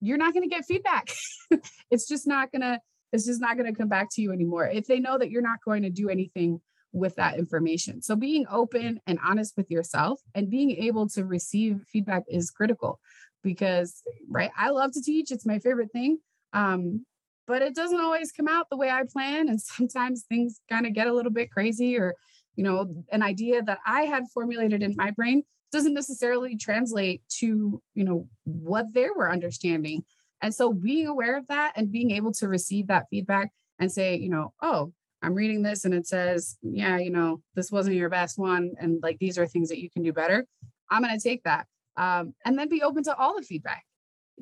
You're 0.00 0.18
not 0.18 0.34
going 0.34 0.48
to 0.48 0.54
get 0.54 0.64
feedback. 0.66 1.08
it's 1.90 2.06
just 2.06 2.26
not 2.26 2.52
going 2.52 2.62
to, 2.62 2.80
it's 3.12 3.24
just 3.24 3.40
not 3.40 3.56
going 3.56 3.72
to 3.72 3.78
come 3.78 3.88
back 3.88 4.08
to 4.12 4.22
you 4.22 4.32
anymore. 4.32 4.66
If 4.66 4.86
they 4.86 5.00
know 5.00 5.16
that 5.18 5.30
you're 5.30 5.42
not 5.42 5.58
going 5.64 5.82
to 5.82 5.90
do 5.90 6.08
anything 6.08 6.60
with 6.92 7.16
that 7.16 7.38
information. 7.38 8.00
So 8.02 8.14
being 8.14 8.46
open 8.50 9.00
and 9.06 9.18
honest 9.24 9.54
with 9.56 9.70
yourself 9.70 10.20
and 10.34 10.50
being 10.50 10.70
able 10.70 11.08
to 11.10 11.24
receive 11.24 11.80
feedback 11.92 12.22
is 12.28 12.50
critical 12.50 13.00
because, 13.42 14.02
right, 14.28 14.50
I 14.56 14.70
love 14.70 14.92
to 14.92 15.02
teach. 15.02 15.32
It's 15.32 15.44
my 15.44 15.58
favorite 15.58 15.90
thing. 15.92 16.18
Um, 16.52 17.04
but 17.46 17.62
it 17.62 17.74
doesn't 17.74 18.00
always 18.00 18.32
come 18.32 18.48
out 18.48 18.68
the 18.70 18.76
way 18.76 18.90
I 18.90 19.02
plan. 19.10 19.48
And 19.48 19.60
sometimes 19.60 20.24
things 20.24 20.60
kind 20.70 20.86
of 20.86 20.94
get 20.94 21.08
a 21.08 21.12
little 21.12 21.32
bit 21.32 21.50
crazy 21.50 21.98
or 21.98 22.14
you 22.56 22.64
know 22.64 22.88
an 23.12 23.22
idea 23.22 23.62
that 23.62 23.78
i 23.86 24.02
had 24.02 24.24
formulated 24.32 24.82
in 24.82 24.94
my 24.96 25.10
brain 25.10 25.42
doesn't 25.74 25.94
necessarily 25.94 26.56
translate 26.56 27.20
to 27.28 27.82
you 27.94 28.04
know 28.04 28.28
what 28.44 28.94
they 28.94 29.08
were 29.14 29.30
understanding. 29.30 30.04
And 30.40 30.54
so 30.54 30.72
being 30.72 31.08
aware 31.08 31.36
of 31.36 31.48
that 31.48 31.72
and 31.74 31.90
being 31.90 32.12
able 32.12 32.32
to 32.34 32.48
receive 32.48 32.86
that 32.86 33.06
feedback 33.10 33.50
and 33.80 33.90
say 33.90 34.14
you 34.16 34.28
know 34.28 34.52
oh 34.62 34.92
i'm 35.22 35.34
reading 35.34 35.62
this 35.62 35.84
and 35.84 35.92
it 35.92 36.06
says 36.06 36.56
yeah 36.62 36.98
you 36.98 37.10
know 37.10 37.40
this 37.56 37.72
wasn't 37.72 37.96
your 37.96 38.08
best 38.08 38.38
one 38.38 38.72
and 38.78 39.02
like 39.02 39.18
these 39.18 39.36
are 39.36 39.46
things 39.46 39.68
that 39.68 39.80
you 39.80 39.90
can 39.90 40.02
do 40.02 40.12
better 40.12 40.46
i'm 40.90 41.02
going 41.02 41.18
to 41.18 41.28
take 41.28 41.42
that 41.42 41.66
um, 41.96 42.34
and 42.44 42.58
then 42.58 42.68
be 42.68 42.82
open 42.82 43.02
to 43.04 43.16
all 43.16 43.34
the 43.36 43.42
feedback. 43.42 43.84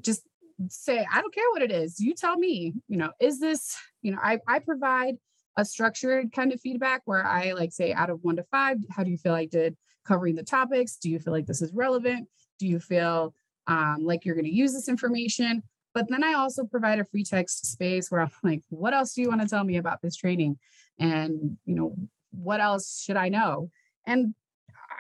Just 0.01 0.23
say 0.69 1.07
i 1.13 1.21
don't 1.21 1.35
care 1.35 1.51
what 1.53 1.63
it 1.63 1.73
is. 1.73 1.99
You 1.99 2.15
tell 2.15 2.37
me 2.37 2.75
you 2.89 2.99
know 2.99 3.11
is 3.21 3.41
this 3.41 3.75
you 4.03 4.13
know 4.13 4.19
i, 4.23 4.39
I 4.47 4.59
provide 4.59 5.17
a 5.57 5.65
structured 5.65 6.33
kind 6.33 6.53
of 6.53 6.61
feedback 6.61 7.03
where 7.05 7.27
I 7.27 7.53
like 7.53 7.73
say 7.73 7.93
out 7.93 8.11
of 8.11 8.21
one 8.23 8.37
to 8.37 8.45
five, 8.45 8.79
how 8.91 9.05
do 9.05 9.11
you 9.11 9.19
feel 9.19 9.35
I 9.35 9.47
did 9.47 9.77
covering 10.07 10.35
the 10.35 10.43
topics? 10.43 10.97
Do 10.97 11.11
you 11.11 11.19
feel 11.19 11.33
like 11.33 11.47
this 11.47 11.63
is 11.63 11.73
relevant? 11.73 12.29
Do 12.59 12.67
you 12.67 12.81
feel 12.81 13.35
um, 13.67 13.99
like 14.01 14.25
you're 14.25 14.35
going 14.35 14.47
to 14.47 14.55
use 14.55 14.73
this 14.73 14.89
information? 14.89 15.63
But 15.95 16.09
then 16.09 16.25
I 16.25 16.35
also 16.35 16.65
provide 16.65 16.99
a 16.99 17.05
free 17.05 17.25
text 17.25 17.67
space 17.67 18.11
where 18.11 18.23
I'm 18.23 18.31
like, 18.43 18.63
what 18.71 18.95
else 18.95 19.15
do 19.15 19.23
you 19.23 19.29
want 19.29 19.43
to 19.43 19.49
tell 19.49 19.65
me 19.65 19.77
about 19.77 20.01
this 20.03 20.17
training? 20.17 20.59
And, 20.99 21.59
you 21.65 21.75
know, 21.75 21.95
what 22.31 22.61
else 22.61 23.03
should 23.03 23.17
I 23.17 23.29
know? 23.29 23.71
And 24.07 24.35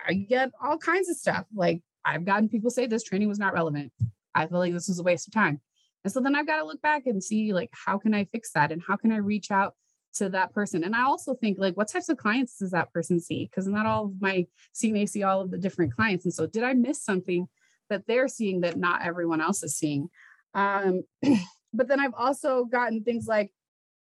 I 0.06 0.14
get 0.14 0.50
all 0.62 0.78
kinds 0.78 1.08
of 1.08 1.16
stuff. 1.16 1.46
Like 1.54 1.82
I've 2.04 2.24
gotten 2.24 2.48
people 2.48 2.70
say 2.70 2.86
this 2.86 3.04
training 3.04 3.28
was 3.28 3.38
not 3.38 3.54
relevant. 3.54 3.92
I 4.34 4.46
feel 4.46 4.58
like 4.58 4.72
this 4.72 4.88
was 4.88 4.98
a 4.98 5.02
waste 5.02 5.28
of 5.28 5.34
time. 5.34 5.60
And 6.04 6.12
so 6.12 6.20
then 6.20 6.34
I've 6.34 6.46
got 6.46 6.58
to 6.58 6.64
look 6.64 6.82
back 6.82 7.06
and 7.06 7.22
see 7.22 7.52
like 7.52 7.70
how 7.72 7.98
can 7.98 8.14
I 8.14 8.24
fix 8.24 8.52
that 8.52 8.72
and 8.72 8.82
how 8.86 8.96
can 8.96 9.12
I 9.12 9.16
reach 9.16 9.50
out 9.50 9.74
to 10.14 10.28
that 10.30 10.52
person. 10.52 10.84
And 10.84 10.94
I 10.94 11.02
also 11.04 11.34
think 11.34 11.58
like 11.58 11.76
what 11.76 11.88
types 11.88 12.08
of 12.08 12.16
clients 12.16 12.58
does 12.58 12.70
that 12.72 12.92
person 12.92 13.20
see? 13.20 13.46
Because 13.46 13.66
not 13.66 13.86
all 13.86 14.06
of 14.06 14.20
my 14.20 14.46
may 14.82 15.06
see 15.06 15.22
all 15.22 15.40
of 15.40 15.50
the 15.50 15.58
different 15.58 15.94
clients. 15.94 16.24
And 16.24 16.34
so 16.34 16.46
did 16.46 16.62
I 16.62 16.74
miss 16.74 17.02
something 17.02 17.48
that 17.88 18.06
they're 18.06 18.28
seeing 18.28 18.60
that 18.62 18.76
not 18.76 19.04
everyone 19.04 19.40
else 19.40 19.62
is 19.62 19.76
seeing? 19.76 20.08
Um, 20.54 21.02
but 21.72 21.88
then 21.88 22.00
I've 22.00 22.14
also 22.14 22.64
gotten 22.64 23.02
things 23.02 23.26
like, 23.26 23.52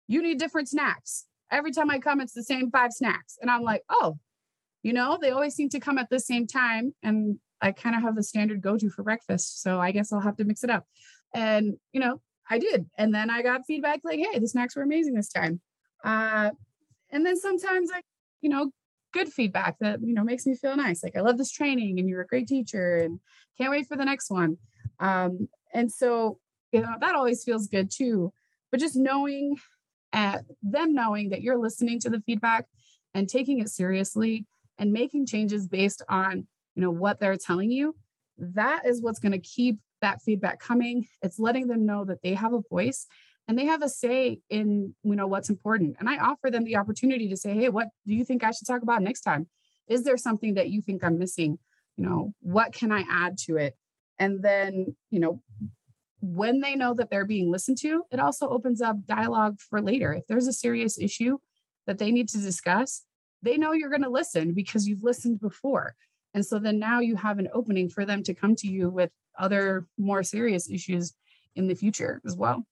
you 0.07 0.21
need 0.21 0.39
different 0.39 0.69
snacks. 0.69 1.25
Every 1.51 1.71
time 1.71 1.89
I 1.89 1.99
come, 1.99 2.21
it's 2.21 2.33
the 2.33 2.43
same 2.43 2.71
five 2.71 2.91
snacks. 2.91 3.37
And 3.41 3.49
I'm 3.49 3.63
like, 3.63 3.83
oh, 3.89 4.17
you 4.83 4.93
know, 4.93 5.17
they 5.21 5.31
always 5.31 5.55
seem 5.55 5.69
to 5.69 5.79
come 5.79 5.97
at 5.97 6.09
the 6.09 6.19
same 6.19 6.47
time. 6.47 6.93
And 7.03 7.39
I 7.61 7.71
kind 7.71 7.95
of 7.95 8.01
have 8.01 8.15
the 8.15 8.23
standard 8.23 8.61
go 8.61 8.77
to 8.77 8.89
for 8.89 9.03
breakfast. 9.03 9.61
So 9.61 9.79
I 9.79 9.91
guess 9.91 10.11
I'll 10.11 10.19
have 10.21 10.37
to 10.37 10.43
mix 10.43 10.63
it 10.63 10.69
up. 10.69 10.85
And, 11.33 11.75
you 11.93 11.99
know, 11.99 12.21
I 12.49 12.57
did. 12.57 12.87
And 12.97 13.13
then 13.13 13.29
I 13.29 13.41
got 13.41 13.65
feedback 13.65 14.01
like, 14.03 14.19
hey, 14.19 14.39
the 14.39 14.47
snacks 14.47 14.75
were 14.75 14.81
amazing 14.81 15.13
this 15.13 15.29
time. 15.29 15.61
Uh, 16.03 16.51
and 17.11 17.25
then 17.25 17.37
sometimes 17.37 17.89
I, 17.93 18.01
you 18.41 18.49
know, 18.49 18.71
good 19.13 19.29
feedback 19.29 19.77
that, 19.79 19.99
you 20.01 20.13
know, 20.13 20.23
makes 20.23 20.45
me 20.45 20.55
feel 20.55 20.75
nice. 20.75 21.03
Like, 21.03 21.17
I 21.17 21.21
love 21.21 21.37
this 21.37 21.51
training 21.51 21.99
and 21.99 22.07
you're 22.07 22.21
a 22.21 22.27
great 22.27 22.47
teacher 22.47 22.97
and 22.97 23.19
can't 23.57 23.71
wait 23.71 23.87
for 23.87 23.97
the 23.97 24.05
next 24.05 24.31
one. 24.31 24.57
Um, 24.99 25.49
and 25.73 25.91
so, 25.91 26.39
you 26.71 26.81
know, 26.81 26.93
that 26.99 27.15
always 27.15 27.43
feels 27.43 27.67
good 27.67 27.91
too. 27.91 28.31
But 28.71 28.79
just 28.79 28.95
knowing 28.95 29.57
at 30.13 30.43
them 30.61 30.93
knowing 30.93 31.29
that 31.29 31.41
you're 31.41 31.57
listening 31.57 31.99
to 32.01 32.09
the 32.09 32.21
feedback 32.21 32.65
and 33.13 33.27
taking 33.27 33.59
it 33.59 33.69
seriously 33.69 34.45
and 34.77 34.91
making 34.91 35.25
changes 35.25 35.67
based 35.67 36.01
on, 36.09 36.47
you 36.75 36.81
know, 36.81 36.91
what 36.91 37.19
they're 37.19 37.37
telling 37.37 37.71
you, 37.71 37.95
that 38.37 38.85
is 38.85 39.01
what's 39.01 39.19
going 39.19 39.33
to 39.33 39.39
keep 39.39 39.77
that 40.01 40.21
feedback 40.21 40.59
coming. 40.59 41.07
It's 41.21 41.39
letting 41.39 41.67
them 41.67 41.85
know 41.85 42.05
that 42.05 42.21
they 42.23 42.33
have 42.33 42.53
a 42.53 42.61
voice 42.69 43.07
and 43.47 43.57
they 43.57 43.65
have 43.65 43.81
a 43.81 43.89
say 43.89 44.39
in 44.49 44.95
you 45.03 45.15
know 45.15 45.27
what's 45.27 45.49
important. 45.49 45.95
And 45.99 46.09
i 46.09 46.17
offer 46.17 46.49
them 46.49 46.63
the 46.63 46.77
opportunity 46.77 47.27
to 47.29 47.37
say 47.37 47.53
hey 47.53 47.69
what 47.69 47.87
do 48.07 48.13
you 48.13 48.23
think 48.23 48.43
i 48.43 48.51
should 48.51 48.67
talk 48.67 48.81
about 48.81 49.01
next 49.01 49.21
time? 49.21 49.47
Is 49.87 50.03
there 50.03 50.17
something 50.17 50.55
that 50.55 50.69
you 50.69 50.81
think 50.81 51.03
i'm 51.03 51.17
missing? 51.17 51.57
You 51.97 52.05
know 52.05 52.33
what 52.41 52.73
can 52.73 52.91
i 52.91 53.03
add 53.09 53.37
to 53.45 53.57
it? 53.57 53.75
And 54.19 54.43
then 54.43 54.95
you 55.09 55.19
know 55.19 55.41
when 56.21 56.59
they 56.61 56.75
know 56.75 56.93
that 56.93 57.09
they're 57.09 57.25
being 57.25 57.51
listened 57.51 57.79
to 57.79 58.03
it 58.11 58.19
also 58.19 58.47
opens 58.47 58.81
up 58.81 59.05
dialogue 59.05 59.59
for 59.59 59.81
later. 59.81 60.13
If 60.13 60.27
there's 60.27 60.47
a 60.47 60.53
serious 60.53 60.99
issue 60.99 61.37
that 61.87 61.97
they 61.97 62.11
need 62.11 62.29
to 62.29 62.37
discuss 62.37 63.03
they 63.43 63.57
know 63.57 63.71
you're 63.71 63.89
going 63.89 64.03
to 64.03 64.09
listen 64.09 64.53
because 64.53 64.87
you've 64.87 65.03
listened 65.03 65.39
before. 65.39 65.95
And 66.35 66.45
so 66.45 66.59
then 66.59 66.77
now 66.77 66.99
you 66.99 67.15
have 67.15 67.39
an 67.39 67.49
opening 67.53 67.89
for 67.89 68.05
them 68.05 68.21
to 68.23 68.33
come 68.33 68.55
to 68.57 68.67
you 68.67 68.89
with 68.89 69.09
other 69.37 69.87
more 69.97 70.23
serious 70.23 70.69
issues 70.69 71.13
in 71.55 71.67
the 71.67 71.73
future 71.73 72.21
as 72.25 72.35
well 72.35 72.65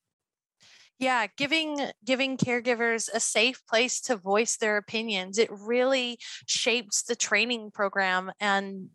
yeah 0.99 1.27
giving 1.37 1.79
giving 2.05 2.37
caregivers 2.37 3.09
a 3.13 3.19
safe 3.19 3.61
place 3.67 3.99
to 4.01 4.15
voice 4.15 4.57
their 4.57 4.77
opinions 4.77 5.37
it 5.37 5.49
really 5.51 6.17
shapes 6.45 7.03
the 7.03 7.15
training 7.15 7.71
program 7.71 8.31
and 8.39 8.89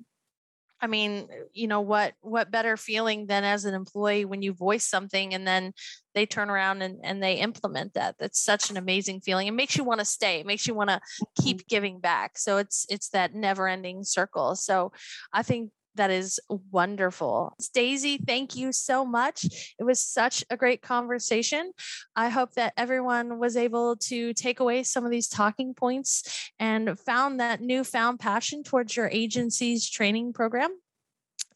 I 0.84 0.86
mean, 0.86 1.28
you 1.54 1.66
know 1.66 1.80
what 1.80 2.12
what 2.20 2.50
better 2.50 2.76
feeling 2.76 3.26
than 3.26 3.42
as 3.42 3.64
an 3.64 3.72
employee 3.72 4.26
when 4.26 4.42
you 4.42 4.52
voice 4.52 4.84
something 4.84 5.32
and 5.32 5.46
then 5.46 5.72
they 6.14 6.26
turn 6.26 6.50
around 6.50 6.82
and, 6.82 7.00
and 7.02 7.22
they 7.22 7.36
implement 7.36 7.94
that. 7.94 8.16
That's 8.18 8.38
such 8.38 8.68
an 8.68 8.76
amazing 8.76 9.22
feeling. 9.22 9.46
It 9.46 9.52
makes 9.52 9.78
you 9.78 9.84
want 9.84 10.00
to 10.00 10.04
stay. 10.04 10.40
It 10.40 10.46
makes 10.46 10.66
you 10.66 10.74
want 10.74 10.90
to 10.90 10.96
mm-hmm. 10.96 11.42
keep 11.42 11.66
giving 11.68 12.00
back. 12.00 12.36
So 12.36 12.58
it's 12.58 12.84
it's 12.90 13.08
that 13.10 13.34
never-ending 13.34 14.04
circle. 14.04 14.56
So 14.56 14.92
I 15.32 15.42
think 15.42 15.70
that 15.96 16.10
is 16.10 16.40
wonderful. 16.48 17.56
Daisy, 17.72 18.18
thank 18.18 18.56
you 18.56 18.72
so 18.72 19.04
much. 19.04 19.44
It 19.78 19.84
was 19.84 20.00
such 20.00 20.44
a 20.50 20.56
great 20.56 20.82
conversation. 20.82 21.72
I 22.16 22.28
hope 22.28 22.52
that 22.54 22.72
everyone 22.76 23.38
was 23.38 23.56
able 23.56 23.96
to 23.96 24.32
take 24.34 24.60
away 24.60 24.82
some 24.82 25.04
of 25.04 25.10
these 25.10 25.28
talking 25.28 25.74
points 25.74 26.50
and 26.58 26.98
found 26.98 27.40
that 27.40 27.60
newfound 27.60 28.20
passion 28.20 28.62
towards 28.62 28.96
your 28.96 29.08
agency's 29.08 29.88
training 29.88 30.32
program. 30.32 30.70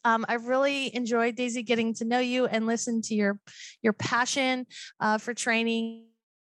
Um, 0.04 0.24
I 0.28 0.34
really 0.34 0.94
enjoyed 0.94 1.34
Daisy 1.34 1.62
getting 1.62 1.94
to 1.94 2.04
know 2.04 2.20
you 2.20 2.46
and 2.46 2.66
listen 2.66 3.02
to 3.02 3.14
your 3.14 3.40
your 3.82 3.92
passion 3.92 4.66
uh, 5.00 5.18
for 5.18 5.34
training 5.34 6.07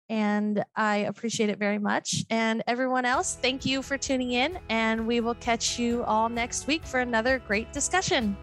and 0.09 0.63
I 0.75 0.97
appreciate 0.97 1.49
it 1.49 1.59
very 1.59 1.77
much. 1.77 2.25
And 2.29 2.63
everyone 2.67 3.05
else, 3.05 3.37
thank 3.41 3.65
you 3.65 3.81
for 3.81 3.97
tuning 3.97 4.31
in, 4.31 4.59
and 4.69 5.05
we 5.05 5.19
will 5.19 5.35
catch 5.35 5.77
you 5.77 6.03
all 6.03 6.29
next 6.29 6.67
week 6.67 6.83
for 6.85 6.99
another 6.99 7.39
great 7.39 7.71
discussion. 7.71 8.35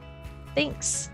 Thanks. 0.55 1.11